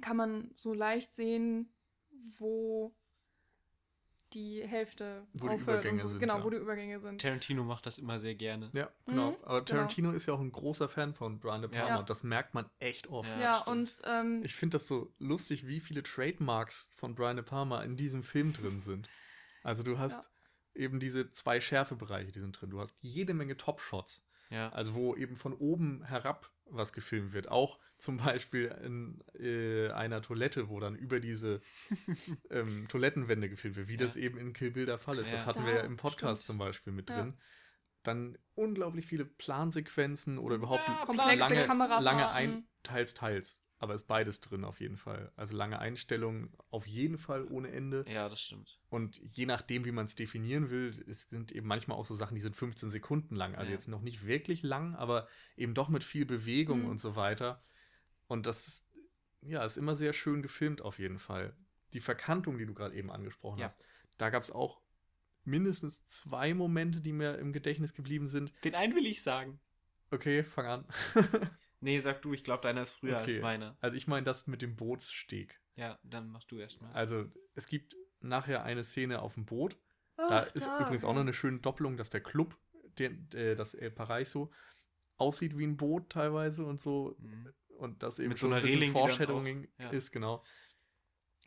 [0.00, 1.72] kann man so leicht sehen,
[2.38, 2.94] wo
[4.34, 6.44] die Hälfte Wo die aufhört Übergänge und so, sind, Genau, ja.
[6.44, 7.20] wo die Übergänge sind.
[7.20, 8.70] Tarantino macht das immer sehr gerne.
[8.74, 9.30] Ja, genau.
[9.30, 11.96] Mhm, Aber Tarantino ist ja auch ein großer Fan von Brian De Palma.
[11.96, 12.02] Ja.
[12.02, 13.30] Das merkt man echt oft.
[13.32, 17.44] Ja, Ja, und ähm, Ich finde das so lustig, wie viele Trademarks von Brian De
[17.44, 19.08] Palma in diesem Film drin sind.
[19.68, 20.30] Also du hast
[20.74, 22.70] eben diese zwei Schärfebereiche, die sind drin.
[22.70, 24.24] Du hast jede Menge Top-Shots.
[24.50, 24.70] Ja.
[24.70, 27.48] Also wo eben von oben herab was gefilmt wird.
[27.48, 31.60] Auch zum Beispiel in äh, einer Toilette, wo dann über diese
[32.50, 33.98] ähm, Toilettenwände gefilmt wird, wie Ja.
[33.98, 35.28] das eben in Kill Bill der Fall ist.
[35.28, 35.32] Ja.
[35.36, 36.46] Das hatten Da, wir ja im Podcast stimmt.
[36.46, 37.16] zum Beispiel mit Ja.
[37.22, 37.38] drin.
[38.02, 43.62] Dann unglaublich viele Plansequenzen oder überhaupt Ja, komplexe lange, lange ein, teils, teils.
[43.80, 45.30] Aber ist beides drin auf jeden Fall.
[45.36, 48.04] Also lange Einstellungen auf jeden Fall ohne Ende.
[48.08, 48.80] ja, das stimmt.
[48.88, 52.34] Und je nachdem, wie man es definieren will, es sind eben manchmal auch so Sachen,
[52.34, 53.54] die sind 15 Sekunden lang.
[53.54, 53.74] Also Ja.
[53.74, 56.88] jetzt noch nicht wirklich lang, aber eben doch mit viel Bewegung Mhm.
[56.88, 57.62] und so weiter.
[58.26, 58.90] Und das ist,
[59.42, 61.56] ja, ist immer sehr schön gefilmt auf jeden Fall.
[61.92, 63.66] Die Verkantung, die du gerade eben angesprochen Ja.
[63.66, 63.84] hast,
[64.16, 64.82] da gab es auch
[65.44, 68.52] mindestens zwei Momente, die mir im Gedächtnis geblieben sind.
[68.64, 69.60] Den einen will ich sagen.
[70.10, 70.84] Okay, fang an.
[71.80, 73.40] Nee, sag du, ich glaube, deiner ist früher als Okay.
[73.40, 73.76] meiner.
[73.80, 75.60] Also ich meine das mit dem Bootssteg.
[75.76, 76.92] Ja, dann mach du erstmal.
[76.92, 79.76] Also es gibt nachher eine Szene auf dem Boot.
[80.16, 81.14] Da Ach, ist da, übrigens auch ja.
[81.14, 82.58] noch eine schöne Doppelung, dass der Club,
[82.98, 84.50] den, äh, das El Paraiso,
[85.16, 87.14] aussieht wie ein Boot teilweise und so.
[87.20, 87.52] Mhm.
[87.76, 89.90] Und das eben Mit so schon einer ein bisschen Reling, Foreshadowing auch- ja.
[89.90, 90.42] ist, genau.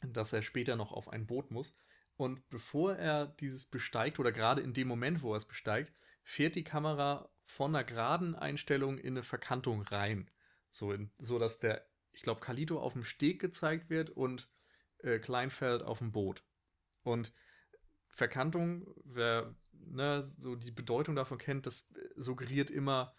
[0.01, 1.77] Dass er später noch auf ein Boot muss.
[2.15, 5.91] Und bevor er dieses besteigt, oder gerade in dem Moment, wo er es besteigt,
[6.23, 10.31] fährt die Kamera von einer geraden Einstellung in eine Verkantung rein.
[10.69, 14.49] So, in, so dass der, ich glaube, Kalito auf dem Steg gezeigt wird und
[14.99, 16.43] äh, Kleinfeld auf dem Boot.
[17.03, 17.33] Und
[18.07, 23.13] Verkantung, wer ne, so die Bedeutung davon kennt, das suggeriert immer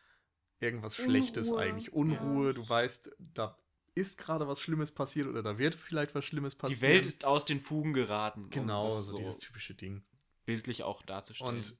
[0.60, 1.92] irgendwas Schlechtes Unruhe, eigentlich.
[1.92, 2.52] Unruhe, ja.
[2.54, 3.58] du weißt, da
[3.94, 6.80] ist gerade was Schlimmes passiert oder da wird vielleicht was Schlimmes passieren.
[6.80, 8.48] Die Welt ist aus den Fugen geraten.
[8.48, 10.02] genau so so dieses typische Ding.
[10.46, 11.56] bildlich auch darzustellen.
[11.56, 11.76] Und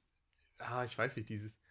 [0.59, 1.62] ah, ich weiß nicht, dieses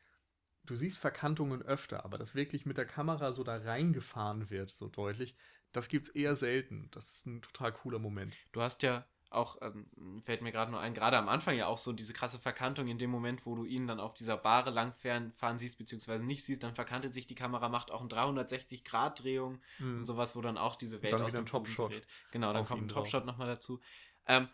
[0.65, 4.89] du siehst Verkantungen öfter, aber dass wirklich mit der Kamera so da reingefahren wird, so
[4.89, 5.37] deutlich,
[5.73, 6.89] das gibt's eher selten.
[6.91, 8.35] Das ist ein total cooler Moment.
[8.53, 9.87] Du hast ja auch, ähm,
[10.23, 12.99] fällt mir gerade nur ein, gerade am Anfang ja auch so diese krasse Verkantung in
[12.99, 16.63] dem Moment, wo du ihn dann auf dieser Bahre langfahren fahren siehst, beziehungsweise nicht siehst,
[16.63, 21.03] dann verkantet sich die Kamera, macht auch eine 360-Grad-Drehung und sowas, wo dann auch diese
[21.03, 22.03] Welt dann aus dem Topshot.
[22.31, 22.89] Genau, dann kommt ein.
[22.89, 23.81] Topshot nochmal dazu.
[24.27, 24.49] Ähm,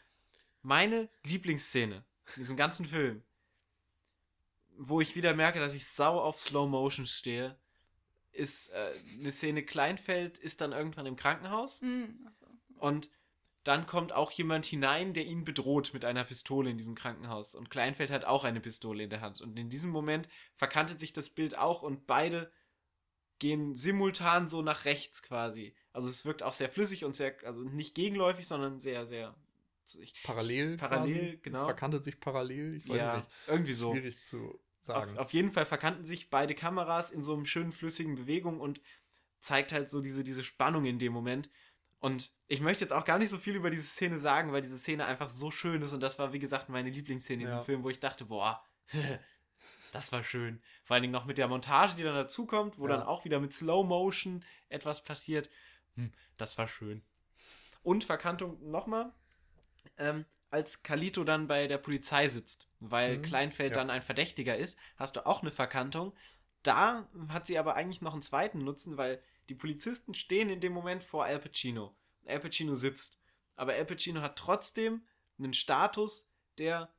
[0.62, 2.04] meine Lieblingsszene
[2.36, 3.22] in diesem ganzen Film,
[4.78, 7.58] wo ich wieder merke, dass ich sau auf Slow Motion stehe,
[8.32, 12.46] ist äh, eine Szene Kleinfeld ist dann irgendwann im Krankenhaus mm, ach so.
[12.78, 13.10] und
[13.64, 17.54] dann kommt auch jemand hinein, der ihn bedroht mit einer Pistole in diesem Krankenhaus.
[17.54, 19.42] Und Kleinfeld hat auch eine Pistole in der Hand.
[19.42, 20.26] Und in diesem Moment
[20.56, 22.50] verkantet sich das Bild auch und beide
[23.38, 25.74] gehen simultan so nach rechts quasi.
[25.92, 29.36] Also es wirkt auch sehr flüssig und sehr, also nicht gegenläufig, sondern sehr, sehr.
[30.00, 31.40] Ich, Parallel, Parallel, quasi.
[31.42, 31.58] genau.
[31.58, 33.48] Es verkantet sich parallel, ich weiß ja, es nicht.
[33.48, 33.92] irgendwie so.
[33.94, 34.58] Schwierig zu
[34.89, 35.12] sagen.
[35.12, 38.80] Auf, auf jeden Fall verkannten sich beide Kameras in so einem schönen flüssigen Bewegung und
[39.41, 41.51] zeigt halt so diese, diese Spannung in dem Moment.
[42.01, 44.78] Und ich möchte jetzt auch gar nicht so viel über diese Szene sagen, weil diese
[44.78, 47.64] Szene einfach so schön ist und das war, wie gesagt, meine Lieblingsszene in diesem Ja.
[47.64, 48.62] Film, wo ich dachte, boah,
[49.93, 50.62] das war schön.
[50.84, 52.97] Vor allen Dingen noch mit der Montage, die dann dazukommt, wo Ja.
[52.97, 55.51] dann auch wieder mit Slow Motion etwas passiert.
[55.97, 57.03] Hm, das war schön.
[57.82, 59.12] Und Verkantung nochmal,
[59.97, 63.76] ähm, als Kalito dann bei der Polizei sitzt, weil Mhm, Kleinfeld ja.
[63.76, 66.14] dann ein Verdächtiger ist, hast du auch eine Verkantung,
[66.62, 70.72] da hat sie aber eigentlich noch einen zweiten Nutzen, weil die Polizisten stehen in dem
[70.72, 71.94] Moment vor Al Pacino.
[72.26, 73.18] Al Pacino sitzt.
[73.57, 75.07] Aber Al Pacino hat trotzdem
[75.38, 76.92] einen Status, der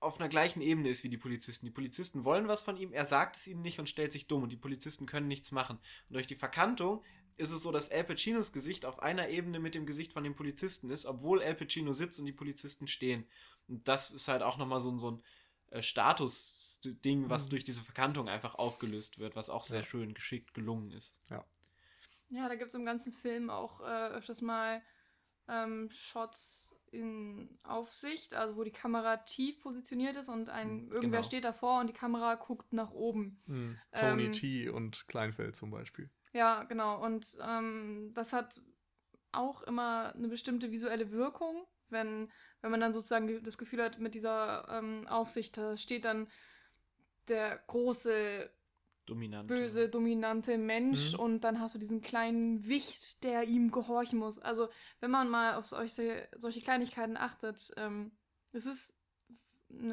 [0.00, 1.66] auf einer gleichen Ebene ist wie die Polizisten.
[1.66, 4.44] Die Polizisten wollen was von ihm, er sagt es ihnen nicht und stellt sich dumm
[4.44, 5.78] und die Polizisten können nichts machen.
[6.08, 7.02] Und durch die Verkantung
[7.38, 10.34] ist es so, dass Al Pacinos Gesicht auf einer Ebene mit dem Gesicht von den
[10.36, 13.26] Polizisten ist, obwohl Al Pacino sitzt und die Polizisten stehen.
[13.68, 15.22] Und das ist halt auch nochmal so, so ein
[15.70, 17.50] äh, Status-Ding, was Mhm.
[17.50, 19.84] durch diese Verkantung einfach aufgelöst wird, was auch sehr Ja.
[19.84, 21.18] schön geschickt gelungen ist.
[22.30, 24.82] Ja, da gibt es im ganzen Film auch äh, öfters mal
[25.48, 31.22] ähm, Shots in Aufsicht, also wo die Kamera tief positioniert ist und ein Mhm, irgendwer
[31.22, 31.24] genau.
[31.24, 33.42] steht davor und die Kamera guckt nach oben.
[33.48, 33.80] Hm.
[33.94, 36.08] Tony Ähm, T und Kleinfeld zum Beispiel.
[36.32, 37.02] Ja, genau.
[37.04, 38.60] Und ähm, das hat
[39.32, 44.14] auch immer eine bestimmte visuelle Wirkung, wenn, wenn man dann sozusagen das Gefühl hat, mit
[44.14, 46.28] dieser ähm, Aufsicht, da steht dann
[47.28, 48.50] der große,
[49.06, 49.48] Dominant.
[49.48, 51.20] böse, dominante Mensch Mhm.
[51.20, 54.38] und dann hast du diesen kleinen Wicht, der ihm gehorchen muss.
[54.38, 54.68] Also,
[55.00, 58.12] wenn man mal auf solche, solche Kleinigkeiten achtet, ähm,
[58.52, 58.97] es ist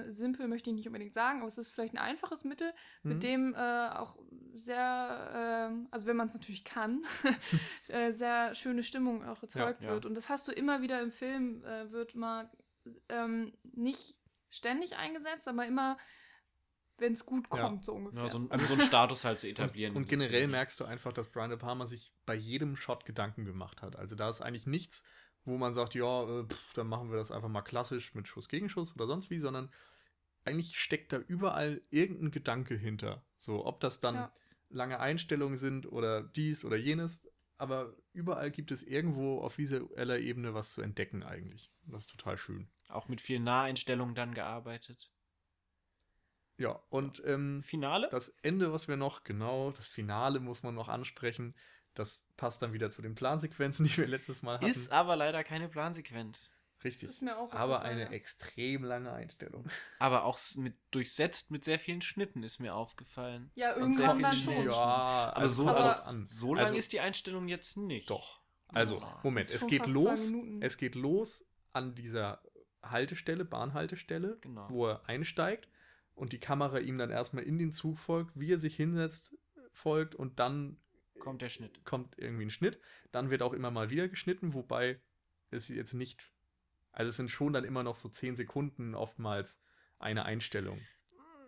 [0.08, 2.72] simpel, möchte ich nicht unbedingt sagen, aber es ist vielleicht ein einfaches Mittel,
[3.04, 3.10] Mhm.
[3.12, 4.18] mit dem äh, auch
[4.54, 7.04] sehr, ähm, also wenn man es natürlich kann,
[7.90, 9.90] äh, sehr schöne Stimmung auch erzeugt ja.
[9.90, 10.06] wird.
[10.06, 12.50] Und das hast du immer wieder im Film, äh, wird mal
[13.10, 14.16] ähm, nicht
[14.50, 15.98] ständig eingesetzt, aber immer,
[16.98, 17.64] wenn es gut Ja.
[17.64, 18.24] kommt, so ungefähr.
[18.24, 19.96] Ja, so, ein, so einen Status halt zu etablieren.
[19.96, 23.44] Und, und generell merkst du einfach, dass Brian De Palma sich bei jedem Shot Gedanken
[23.44, 23.98] gemacht hat.
[23.98, 25.04] Also da ist eigentlich nichts,
[25.46, 28.50] wo man sagt, ja, äh, pff, dann machen wir das einfach mal klassisch mit Schuss
[28.50, 29.72] gegen Schuss oder sonst wie, sondern
[30.44, 33.26] eigentlich steckt da überall irgendein Gedanke hinter.
[33.38, 34.32] So, ob das dann Ja.
[34.70, 40.54] lange Einstellungen sind oder dies oder jenes, aber überall gibt es irgendwo auf visueller Ebene
[40.54, 41.72] was zu entdecken eigentlich.
[41.84, 42.70] Das ist total schön.
[42.90, 45.12] Auch mit vielen Naheinstellungen dann gearbeitet.
[46.58, 48.08] Ja, und ähm, Finale?
[48.10, 51.54] Das Ende, was wir noch, genau, das Finale muss man noch ansprechen.
[51.96, 54.68] Das passt dann wieder zu den Plansequenzen, die wir letztes Mal hatten.
[54.68, 56.50] ist aber leider keine Plansequenz.
[56.84, 57.08] Richtig.
[57.08, 58.10] Das ist mir auch aber eine ja.
[58.12, 59.66] extrem lange Einstellung.
[59.98, 63.50] Aber auch mit, durchsetzt mit sehr vielen Schnitten ist mir aufgefallen.
[63.56, 64.66] Ja, irgendwann viel dann schon.
[64.66, 66.26] Ja, Aber so- aber drauf an.
[66.26, 68.10] So lang also, ist die Einstellung jetzt nicht.
[68.12, 68.42] Doch.
[68.68, 70.32] Also, Oh, Moment, es geht los.
[70.60, 72.44] Es geht los an dieser
[72.84, 74.70] Haltestelle, Bahnhaltestelle, Genau.
[74.70, 75.70] wo er einsteigt
[76.14, 79.36] und die Kamera ihm dann erstmal in den Zug folgt, wie er sich hinsetzt,
[79.72, 80.78] folgt und dann
[81.20, 81.84] Kommt der Schnitt.
[81.86, 82.80] kommt irgendwie ein Schnitt.
[83.12, 85.00] Dann wird auch immer mal wieder geschnitten, wobei
[85.52, 86.32] es jetzt nicht.
[86.92, 89.62] Also es sind schon dann immer noch so 10 Sekunden oftmals
[90.00, 90.80] eine Einstellung.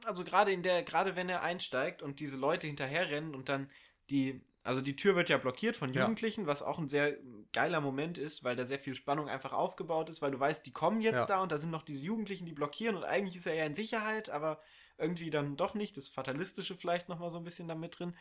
[0.06, 3.70] Also gerade in der, gerade wenn er einsteigt und diese Leute hinterherrennen und dann
[4.10, 6.04] die, also die Tür wird ja blockiert von Ja.
[6.04, 7.18] Jugendlichen, was auch ein sehr
[7.52, 10.72] geiler Moment ist, weil da sehr viel Spannung einfach aufgebaut ist, weil du weißt, die
[10.72, 11.26] kommen jetzt Ja.
[11.26, 13.76] da und da sind noch diese Jugendlichen, die blockieren und eigentlich ist er ja in
[13.76, 14.62] Sicherheit, aber
[14.98, 15.96] irgendwie dann doch nicht.
[15.98, 18.16] Das Fatalistische vielleicht nochmal so ein bisschen da mit drin.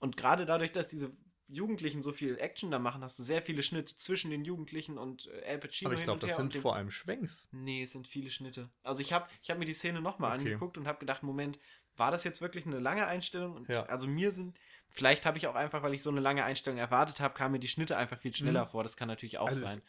[0.00, 1.12] Und gerade dadurch, dass diese
[1.48, 5.26] Jugendlichen so viel Action da machen, hast du sehr viele Schnitte zwischen den Jugendlichen und
[5.28, 7.48] äh, Al Pacino Aber ich glaube, das sind vor allem Schwenks.
[7.52, 8.68] Nee, es sind viele Schnitte.
[8.82, 10.40] Also ich habe ich hab mir die Szene nochmal Okay.
[10.40, 11.58] angeguckt und habe gedacht, Moment,
[11.96, 13.54] war das jetzt wirklich eine lange Einstellung?
[13.54, 13.84] Und Ja.
[13.86, 14.58] also mir sind,
[14.90, 17.58] vielleicht habe ich auch einfach, weil ich so eine lange Einstellung erwartet habe, kamen mir
[17.58, 18.70] die Schnitte einfach viel schneller Mhm.
[18.70, 18.82] vor.
[18.82, 19.80] Das kann natürlich auch Also sein.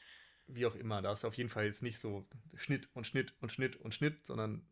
[0.50, 3.52] Wie auch immer, da ist auf jeden Fall jetzt nicht so Schnitt und Schnitt und
[3.52, 4.66] Schnitt und Schnitt, sondern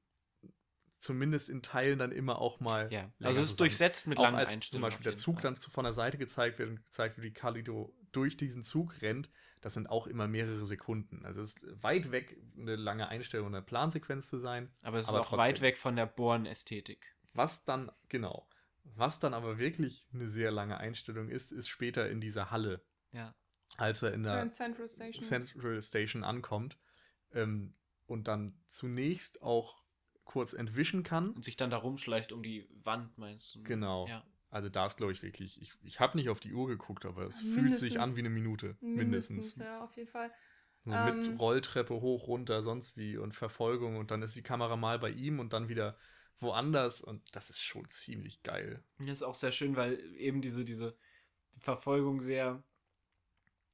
[0.98, 2.92] zumindest in Teilen dann immer auch mal.
[2.92, 4.90] Ja, also es ist durchsetzt mit auch langen als zum Einstellungen.
[4.90, 5.44] Beispiel der Zug Fall.
[5.44, 9.02] dann zu- von der Seite gezeigt wird und gezeigt wird, wie Kalido durch diesen Zug
[9.02, 9.30] rennt,
[9.62, 11.26] das sind auch immer mehrere Sekunden.
[11.26, 14.72] Also es ist weit weg, eine lange Einstellung oder Plansequenz zu sein.
[14.84, 15.40] Aber es ist aber auch trotzdem.
[15.40, 17.16] weit weg von der Born-Ästhetik.
[17.34, 18.48] Was dann, genau,
[18.84, 23.36] was dann aber wirklich eine sehr lange Einstellung ist, ist später in dieser Halle, Ja.
[23.78, 25.24] als er in der Grand Central Station.
[25.24, 26.78] Central Station ankommt
[27.34, 27.74] ähm,
[28.06, 29.84] und dann zunächst auch
[30.26, 31.32] kurz entwischen kann.
[31.32, 33.64] Und sich dann da rumschleicht um die Wand, meinst du?
[33.64, 34.08] Genau.
[34.08, 34.24] Ja.
[34.50, 37.24] Also da ist, glaube ich, wirklich, ich, ich habe nicht auf die Uhr geguckt, aber
[37.24, 38.16] es Ja, fühlt sich an mindestens.
[38.16, 38.78] wie eine Minute.
[38.82, 39.64] Mindestens, Mindestens.
[39.66, 40.32] ja, auf jeden Fall.
[40.84, 44.76] So Ähm, mit Rolltreppe hoch, runter, sonst wie und Verfolgung und dann ist die Kamera
[44.76, 45.98] mal bei ihm und dann wieder
[46.40, 48.84] woanders und das ist schon ziemlich geil.
[49.00, 50.96] Das ist auch sehr schön, weil eben diese, diese
[51.62, 52.64] Verfolgung sehr,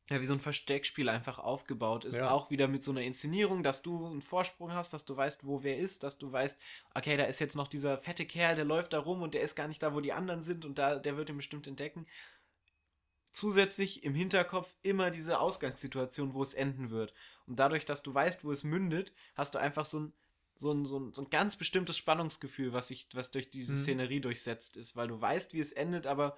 [0.09, 2.17] ja, wie so ein Versteckspiel einfach aufgebaut ist.
[2.17, 2.31] Ja.
[2.31, 5.63] Auch wieder mit so einer Inszenierung, dass du einen Vorsprung hast, dass du weißt, wo
[5.63, 6.59] wer ist, dass du weißt,
[6.93, 9.55] okay, da ist jetzt noch dieser fette Kerl, der läuft da rum und der ist
[9.55, 12.07] gar nicht da, wo die anderen sind und da, der wird ihn bestimmt entdecken.
[13.31, 17.13] Zusätzlich im Hinterkopf immer diese Ausgangssituation, wo es enden wird.
[17.47, 20.13] Und dadurch, dass du weißt, wo es mündet, hast du einfach so ein,
[20.57, 23.77] so ein, so ein, so ein ganz bestimmtes Spannungsgefühl, was sich, was durch diese Mhm.
[23.77, 26.35] Szenerie durchsetzt ist, weil du weißt, wie es endet, aber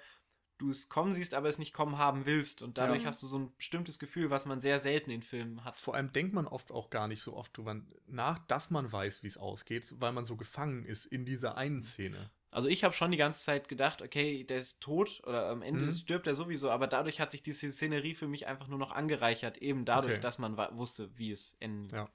[0.63, 2.61] du es kommen siehst, aber es nicht kommen haben willst.
[2.61, 3.07] Und dadurch Ja.
[3.07, 5.75] hast du so ein bestimmtes Gefühl, was man sehr selten in Filmen hat.
[5.75, 9.23] Vor allem denkt man oft auch gar nicht so oft drüber nach, dass man weiß,
[9.23, 12.31] wie es ausgeht, weil man so gefangen ist in dieser einen Szene.
[12.51, 15.85] Also ich habe schon die ganze Zeit gedacht, okay, der ist tot oder am Ende
[15.87, 15.91] Mhm.
[15.91, 19.57] stirbt er sowieso, aber dadurch hat sich diese Szenerie für mich einfach nur noch angereichert,
[19.57, 20.21] eben dadurch, Okay.
[20.21, 21.93] dass man wusste, wie es endet.
[21.93, 22.09] Ja.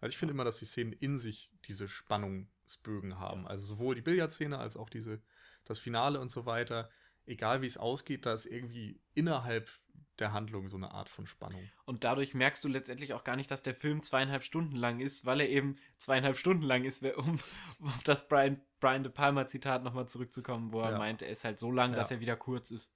[0.00, 3.46] Also ich finde immer, dass die Szenen in sich diese Spannungsbögen haben.
[3.46, 5.20] Also sowohl die Billardszene als auch diese,
[5.64, 6.88] das Finale und so weiter.
[7.26, 9.70] Egal wie es ausgeht, da ist irgendwie innerhalb
[10.18, 11.68] der Handlung so eine Art von Spannung.
[11.84, 15.24] Und dadurch merkst du letztendlich auch gar nicht, dass der Film zweieinhalb Stunden lang ist,
[15.24, 17.38] weil er eben zweieinhalb Stunden lang ist, um
[17.80, 20.98] auf das Brian, Brian De Palma Zitat nochmal zurückzukommen, wo er Ja.
[20.98, 21.96] meinte, er ist halt so lang, Ja.
[21.96, 22.94] dass er wieder kurz ist.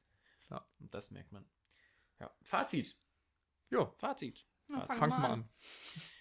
[0.51, 0.65] Ja.
[0.79, 1.45] Und das merkt man.
[2.21, 2.31] Ja.
[2.43, 2.97] Fazit.
[3.71, 4.45] Ja, Fazit.
[4.69, 4.89] Na, Fazit.
[4.89, 5.41] fang fangt mal mal an.
[5.41, 5.49] an.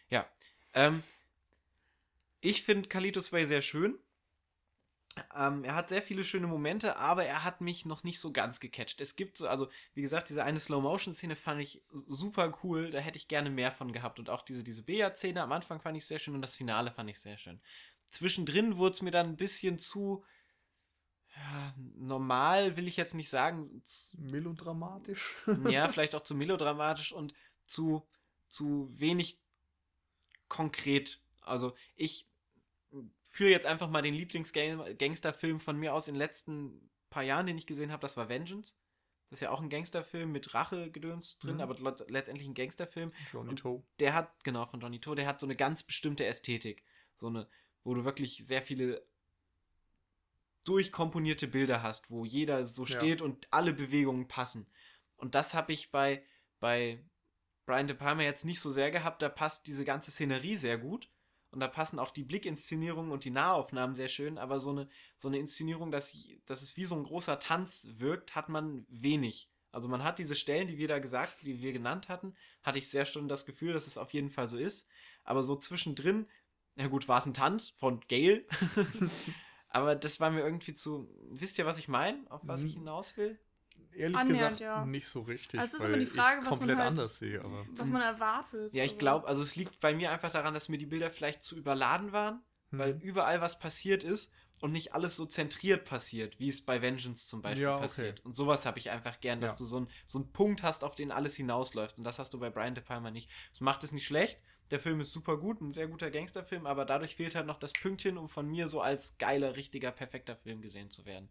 [0.10, 0.30] Ja.
[0.74, 1.04] Ähm,
[2.42, 3.98] ich finde Kalitos Way sehr schön.
[5.36, 8.60] Ähm, er hat sehr viele schöne Momente, aber er hat mich noch nicht so ganz
[8.60, 9.02] gecatcht.
[9.02, 12.90] Es gibt so, also wie gesagt, diese eine Slow-Motion-Szene fand ich super cool.
[12.90, 14.20] Da hätte ich gerne mehr von gehabt.
[14.20, 17.10] Und auch diese, diese Bea-Szene am Anfang fand ich sehr schön und das Finale fand
[17.10, 17.60] ich sehr schön.
[18.10, 20.24] Zwischendrin wurde es mir dann ein bisschen zu
[21.36, 23.82] ja, normal, will ich jetzt nicht sagen.
[24.18, 25.36] Melodramatisch.
[25.70, 27.34] ja, vielleicht auch zu melodramatisch und
[27.66, 28.08] zu,
[28.48, 29.40] zu wenig
[30.48, 31.20] konkret.
[31.42, 32.30] Also ich
[33.36, 37.58] führe jetzt einfach mal den Lieblingsgangsterfilm von mir aus in den letzten paar Jahren, den
[37.58, 38.76] ich gesehen habe, das war Vengeance.
[39.30, 41.62] Das ist ja auch ein Gangsterfilm mit Rachegedöns drin, Mhm.
[41.62, 43.12] aber let- letztendlich ein Gangsterfilm.
[43.34, 43.84] Johnny Und- Toe.
[44.00, 46.84] Der hat, genau, von Johnny Toe, der hat so eine ganz bestimmte Ästhetik.
[47.16, 47.48] So eine,
[47.84, 49.06] wo du wirklich sehr viele
[50.64, 52.98] durchkomponierte Bilder hast, wo jeder so Ja.
[52.98, 54.66] steht und alle Bewegungen passen.
[55.18, 56.24] Und das habe ich bei,
[56.60, 57.04] bei
[57.66, 59.22] Brian De Palma jetzt nicht so sehr gehabt.
[59.22, 61.10] Da passt diese ganze Szenerie sehr gut.
[61.56, 64.38] Und da passen auch die Blickinszenierungen und die Nahaufnahmen sehr schön.
[64.38, 68.36] Aber so eine, so eine Inszenierung, dass, dass es wie so ein großer Tanz wirkt,
[68.36, 69.50] hat man wenig.
[69.72, 72.90] Also man hat diese Stellen, die wir da gesagt, die wir genannt hatten, hatte ich
[72.90, 74.88] sehr schon das Gefühl, dass es auf jeden Fall so ist.
[75.24, 76.28] Aber so zwischendrin,
[76.76, 78.46] na gut, war es ein Tanz von Gail.
[79.70, 81.10] Aber das war mir irgendwie zu.
[81.32, 82.20] Wisst ihr, was ich meine?
[82.30, 82.80] Auf was ich Mhm.
[82.80, 83.40] hinaus will?
[83.96, 84.86] Ehrlich Annähernd, gesagt, ja.
[84.86, 85.60] nicht so richtig.
[85.60, 87.44] Also es ist immer die Frage, was man halt- anders sehe.
[87.44, 88.74] Aber Was man erwartet.
[88.74, 91.44] Ja, ich glaube, also es liegt bei mir einfach daran, dass mir die Bilder vielleicht
[91.44, 92.42] zu überladen waren,
[92.72, 92.80] Hm.
[92.80, 94.32] weil überall was passiert ist
[94.62, 97.84] und nicht alles so zentriert passiert, wie es bei Vengeance zum Beispiel Ja, okay.
[97.84, 98.26] passiert.
[98.26, 99.58] Und sowas habe ich einfach gern, dass Ja.
[99.58, 101.98] du so, ein, so einen Punkt hast, auf den alles hinausläuft.
[101.98, 103.30] Und das hast du bei Brian De Palma nicht.
[103.52, 104.40] Das macht es nicht schlecht.
[104.72, 107.72] Der Film ist super gut, ein sehr guter Gangsterfilm, aber dadurch fehlt halt noch das
[107.72, 111.30] Pünktchen, um von mir so als geiler, richtiger, perfekter Film gesehen zu werden.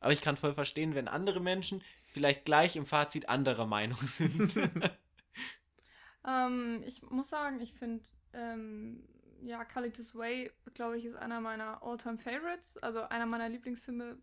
[0.00, 1.82] Aber ich kann voll verstehen, wenn andere Menschen
[2.12, 4.58] vielleicht gleich im Fazit anderer Meinung sind.
[6.26, 9.02] Ähm, ich muss sagen, ich finde, ähm,
[9.42, 12.76] ja, Callitus Way, glaube ich, ist einer meiner All-Time Favorites.
[12.78, 14.18] Also einer meiner Lieblingsfilme.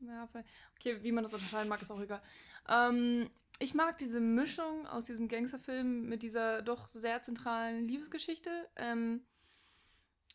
[0.00, 0.28] Ja,
[0.76, 2.22] okay, wie man das unterscheiden mag, ist auch egal.
[2.68, 8.68] Ähm, ich mag diese Mischung aus diesem Gangsterfilm mit dieser doch sehr zentralen Liebesgeschichte.
[8.76, 9.24] Ähm,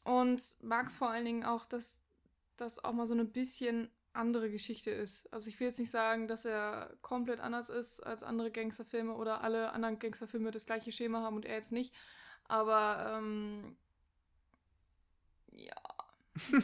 [0.04, 2.02] und mag es vor allen Dingen auch, dass
[2.58, 5.32] das auch mal so eine bisschen andere Geschichte ist.
[5.34, 9.42] Also ich will jetzt nicht sagen, dass er komplett anders ist als andere Gangsterfilme oder
[9.42, 11.94] alle anderen Gangsterfilme das gleiche Schema haben und er jetzt nicht.
[12.48, 13.76] Aber ähm,
[15.56, 15.76] ja,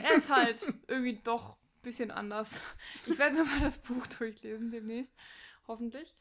[0.02, 2.64] er ist halt irgendwie doch ein bisschen anders.
[3.06, 5.14] Ich werde mir mal das Buch durchlesen demnächst,
[5.68, 6.16] hoffentlich.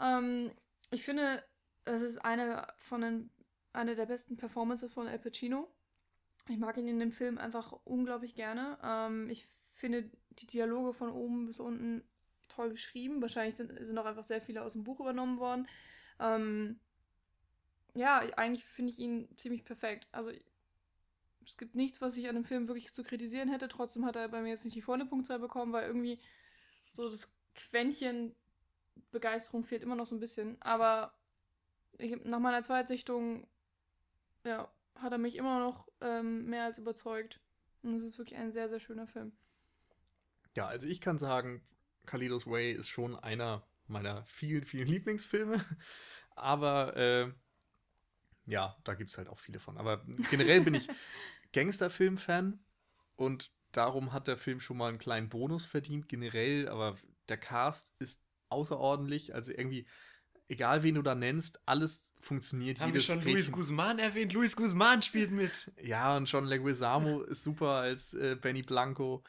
[0.00, 0.52] Ähm,
[0.90, 1.44] ich finde,
[1.84, 3.30] es ist eine von den,
[3.72, 5.72] eine der besten Performances von Al Pacino.
[6.48, 8.78] Ich mag ihn in dem Film einfach unglaublich gerne.
[8.82, 12.02] Ähm, ich finde die Dialoge von oben bis unten
[12.48, 13.20] toll geschrieben.
[13.20, 15.68] Wahrscheinlich sind, sind auch einfach sehr viele aus dem Buch übernommen worden.
[16.18, 16.78] Ähm,
[17.94, 20.08] ja, eigentlich finde ich ihn ziemlich perfekt.
[20.12, 20.32] Also
[21.46, 23.68] es gibt nichts, was ich an dem Film wirklich zu kritisieren hätte.
[23.68, 26.18] Trotzdem hat er bei mir jetzt nicht die volle Punktzahl bekommen, weil irgendwie
[26.92, 28.34] so das Quäntchen
[29.10, 30.60] Begeisterung fehlt immer noch so ein bisschen.
[30.60, 31.14] Aber
[31.98, 33.46] ich, nach meiner Zweitsichtung,
[34.44, 37.40] ja, hat er mich immer noch ähm, mehr als überzeugt.
[37.82, 39.32] Und es ist wirklich ein sehr, sehr schöner Film.
[40.54, 41.62] Ja, also ich kann sagen,
[42.06, 45.64] Kalidos Way ist schon einer meiner vielen, vielen Lieblingsfilme.
[46.36, 47.32] Aber äh,
[48.46, 49.78] ja, da gibt es halt auch viele von.
[49.78, 50.88] Aber generell bin ich
[51.52, 52.58] Gangsterfilm-Fan
[53.16, 56.68] und darum hat der Film schon mal einen kleinen Bonus verdient, generell.
[56.68, 56.96] Aber
[57.28, 59.34] der Cast ist außerordentlich.
[59.34, 59.86] Also irgendwie,
[60.48, 62.80] egal wen du da nennst, alles funktioniert.
[62.80, 64.32] Haben wir jedes schon Luis Guzman erwähnt?
[64.32, 65.72] Luis Guzman spielt mit.
[65.82, 69.24] Ja, und John Leguizamo ist super als äh, Benny Blanco.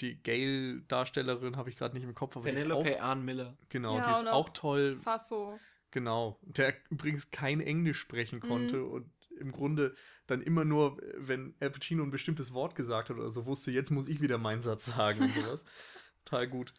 [0.00, 3.56] Die Gale-Darstellerin habe ich gerade nicht im Kopf, aber Penelope Arn Miller.
[3.68, 4.90] genau, Ja, die ist auch toll.
[4.90, 5.58] Sasso.
[5.90, 6.38] Genau.
[6.42, 8.48] Der übrigens kein Englisch sprechen Mhm.
[8.48, 9.94] konnte und im Grunde
[10.26, 13.90] dann immer nur, wenn Al Pacino ein bestimmtes Wort gesagt hat oder so, wusste, jetzt
[13.90, 15.64] muss ich wieder meinen Satz sagen und sowas.
[16.24, 16.72] Total gut.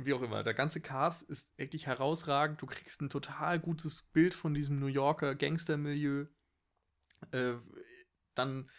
[0.00, 2.62] Wie auch immer, der ganze Cast ist wirklich herausragend.
[2.62, 6.26] Du kriegst ein total gutes Bild von diesem New Yorker Gangstermilieu.
[7.32, 7.54] Äh,
[8.34, 8.70] dann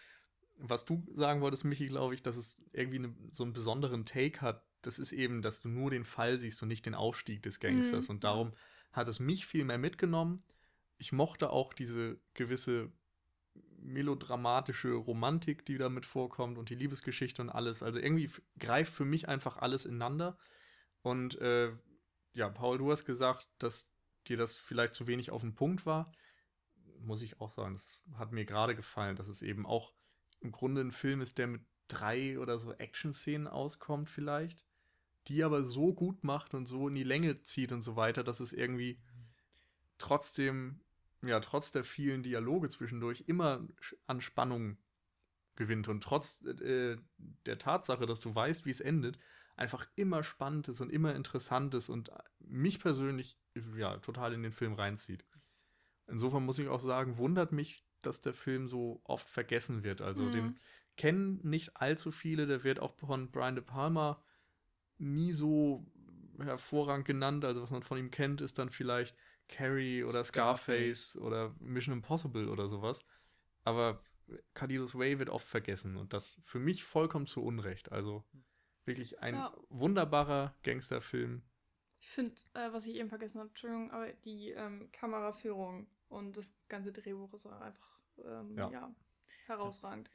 [0.60, 4.42] was du sagen wolltest, Michi, glaube ich, dass es irgendwie ne, so einen besonderen Take
[4.42, 4.64] hat.
[4.82, 8.08] Das ist eben, dass du nur den Fall siehst und nicht den Aufstieg des Gangsters.
[8.08, 8.16] Mhm.
[8.16, 8.54] Und darum
[8.92, 10.44] hat es mich viel mehr mitgenommen.
[10.98, 12.92] Ich mochte auch diese gewisse
[13.82, 17.82] melodramatische Romantik, die damit vorkommt und die Liebesgeschichte und alles.
[17.82, 20.38] Also irgendwie greift für mich einfach alles ineinander.
[21.02, 21.72] Und äh,
[22.34, 23.94] ja, Paul, du hast gesagt, dass
[24.28, 26.12] dir das vielleicht zu wenig auf den Punkt war.
[27.00, 29.94] Muss ich auch sagen, das hat mir gerade gefallen, dass es eben auch
[30.42, 34.66] im Grunde ein Film ist, der mit drei oder so Action-Szenen auskommt, vielleicht,
[35.28, 38.40] die aber so gut macht und so in die Länge zieht und so weiter, dass
[38.40, 39.02] es irgendwie
[39.98, 40.82] trotzdem,
[41.26, 43.68] ja, trotz der vielen Dialoge zwischendurch immer
[44.08, 44.78] an Spannung
[45.56, 46.98] gewinnt und trotz äh,
[47.46, 49.20] der Tatsache, dass du weißt, wie es endet,
[49.58, 53.38] einfach immer spannend ist und immer interessant ist und mich persönlich
[53.76, 55.26] ja total in den Film reinzieht.
[56.08, 60.02] Insofern muss ich auch sagen, wundert mich, dass der Film so oft vergessen wird.
[60.02, 60.32] Also Mhm.
[60.32, 60.60] den
[60.98, 64.22] kennen nicht allzu viele, der wird auch von Brian De Palma
[64.98, 65.86] nie so
[66.40, 67.46] hervorragend genannt.
[67.46, 69.16] Also was man von ihm kennt, ist dann vielleicht
[69.48, 73.06] Carrie oder Scarface, oder Mission Impossible oder sowas.
[73.64, 74.04] Aber
[74.54, 77.92] Carlitos Way wird oft vergessen und das für mich vollkommen zu Unrecht.
[77.92, 78.24] Also
[78.86, 79.54] wirklich ein Ja.
[79.70, 81.44] wunderbarer Gangsterfilm.
[82.00, 86.54] Ich finde, äh, was ich eben vergessen habe, Entschuldigung, aber die ähm, Kameraführung und das
[86.70, 88.70] ganze Drehbuch ist auch einfach ähm, Ja.
[88.72, 88.96] ja.
[89.46, 90.10] herausragend.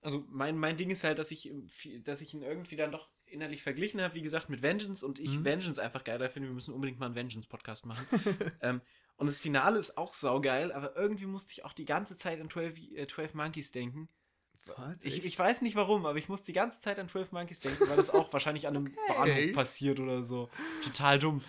[0.00, 1.52] Also mein, mein Ding ist halt, dass ich,
[2.02, 5.38] dass ich ihn irgendwie dann doch innerlich verglichen habe, wie gesagt, mit Vengeance und ich
[5.38, 5.44] Mhm.
[5.44, 6.48] Vengeance einfach geiler finde.
[6.48, 8.04] Wir müssen unbedingt mal einen Vengeance-Podcast machen.
[8.60, 8.80] ähm,
[9.16, 12.50] und das Finale ist auch saugeil, aber irgendwie musste ich auch die ganze Zeit an
[12.50, 14.08] 12, äh, 12 Monkeys denken.
[14.66, 15.02] Was?
[15.02, 17.88] Ich, ich weiß nicht warum, aber ich muss die ganze Zeit an 12 Monkeys denken,
[17.88, 19.46] weil das auch wahrscheinlich an einem Okay.
[19.46, 20.48] Bahnhof passiert oder so.
[20.84, 21.40] Total dumm.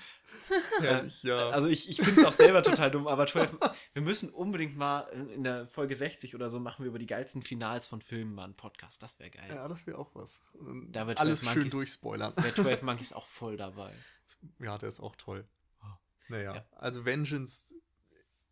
[0.80, 1.50] Herrlich, ja.
[1.50, 3.52] Also ich, ich finde es auch selber total dumm, aber 12,
[3.94, 5.02] wir müssen unbedingt mal
[5.36, 8.46] in der Folge 60 oder so machen wir über die geilsten Finals von Filmen mal
[8.46, 9.04] einen Podcast.
[9.04, 9.46] Das wäre geil.
[9.50, 10.42] ja, das wäre auch was.
[10.90, 12.34] Da wird alles 12 schön Monkeys- durchspoilern.
[12.38, 13.94] Wäre 12 Monkeys auch voll dabei.
[14.60, 15.48] Ja, der ist auch toll.
[15.82, 16.00] Ah.
[16.30, 16.66] Naja, Ja.
[16.72, 17.72] also Vengeance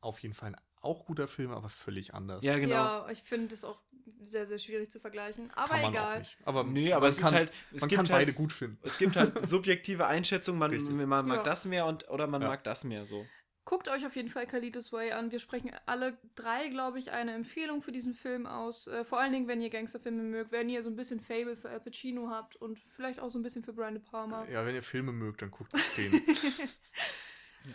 [0.01, 2.43] auf jeden Fall ein auch guter Film, aber völlig anders.
[2.43, 2.73] Ja, genau.
[2.73, 3.79] Ja, ich finde das auch
[4.21, 5.51] sehr, sehr schwierig zu vergleichen.
[5.51, 6.19] Aber Kann man auch egal.
[6.19, 6.37] nicht.
[6.45, 7.51] Aber Nee, aber man es kann, ist halt.
[7.73, 8.77] Es man gibt kann halt, beide gut finden.
[8.83, 10.71] Es gibt halt subjektive Einschätzungen, man,
[11.07, 11.43] man mag Ja.
[11.43, 12.47] das mehr und oder man Ja.
[12.49, 13.25] mag das mehr so.
[13.63, 15.31] Guckt euch auf jeden Fall Kalitos Way an.
[15.31, 18.87] Wir sprechen alle drei, glaube ich, eine Empfehlung für diesen Film aus.
[18.87, 21.69] Äh, vor allen Dingen, wenn ihr Gangsterfilme mögt, wenn ihr so ein bisschen Fable für
[21.69, 24.45] Al Pacino habt und vielleicht auch so ein bisschen für Brian De Palma.
[24.49, 26.11] Ja, wenn ihr Filme mögt, dann guckt den.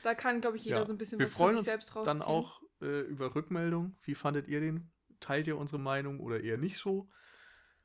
[0.02, 0.84] Da kann, glaube ich, jeder Ja.
[0.84, 2.18] so ein bisschen Wir was freuen für uns sich selbst rausziehen.
[2.18, 3.96] dann auch äh, über Rückmeldung.
[4.02, 4.90] Wie fandet ihr den?
[5.26, 7.08] Teilt ihr unsere Meinung oder eher nicht so?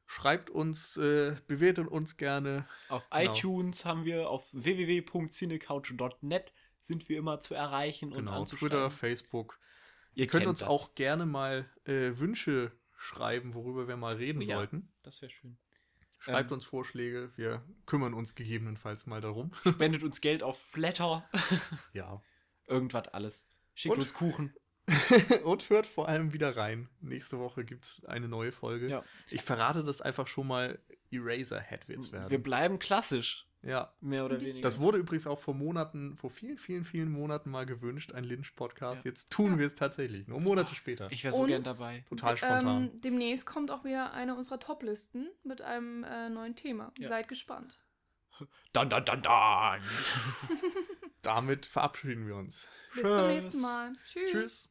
[0.06, 2.68] Schreibt uns, äh, bewertet uns gerne.
[2.90, 3.34] Auf Genau.
[3.34, 8.70] iTunes haben wir, auf www.cinecouch.net sind wir immer zu erreichen und Genau, anzuschreiben.
[8.70, 9.60] Twitter, Facebook.
[10.14, 10.70] Ihr könnt uns das.
[10.70, 14.58] auch gerne mal äh, Wünsche schreiben, worüber wir mal reden Ja.
[14.58, 14.92] sollten.
[15.02, 15.58] Das wäre schön.
[16.20, 16.56] Schreibt Ähm.
[16.56, 17.32] uns Vorschläge.
[17.38, 19.52] Wir kümmern uns gegebenenfalls mal darum.
[19.68, 21.28] Spendet uns Geld auf Flatter.
[21.94, 22.22] ja.
[22.68, 23.48] Irgendwas alles.
[23.74, 24.54] Schickt Und- uns Kuchen.
[25.44, 26.90] Und hört vor allem wieder rein.
[27.02, 28.88] Nächste Woche gibt es eine neue Folge.
[28.90, 29.04] Ja.
[29.30, 30.80] Ich verrate das einfach schon mal.
[31.14, 32.30] Eraserhead wird's werden.
[32.30, 33.46] Wir bleiben klassisch.
[33.64, 33.94] ja.
[34.00, 34.62] Mehr oder weniger.
[34.62, 39.04] Das wurde übrigens auch vor Monaten, vor vielen, vielen, vielen Monaten mal gewünscht, ein Lynch-Podcast.
[39.04, 39.10] Ja.
[39.12, 39.60] Jetzt tun Ja.
[39.60, 40.28] wir es tatsächlich.
[40.30, 41.10] Nur Monate später.
[41.12, 42.06] ich wäre so Und- gern dabei.
[42.08, 42.84] Total spontan.
[42.94, 46.94] Ähm, demnächst kommt auch wieder eine unserer Top-Listen mit einem äh, neuen Thema.
[46.98, 47.10] Ja.
[47.10, 47.81] Seid gespannt.
[48.74, 49.82] Dann, dann, dann, dann.
[51.22, 52.70] Damit verabschieden wir uns.
[52.94, 53.16] Bis Tschüss.
[53.16, 53.94] zum nächsten Mal.
[54.12, 54.32] Tschüss.
[54.32, 54.70] Tschüss.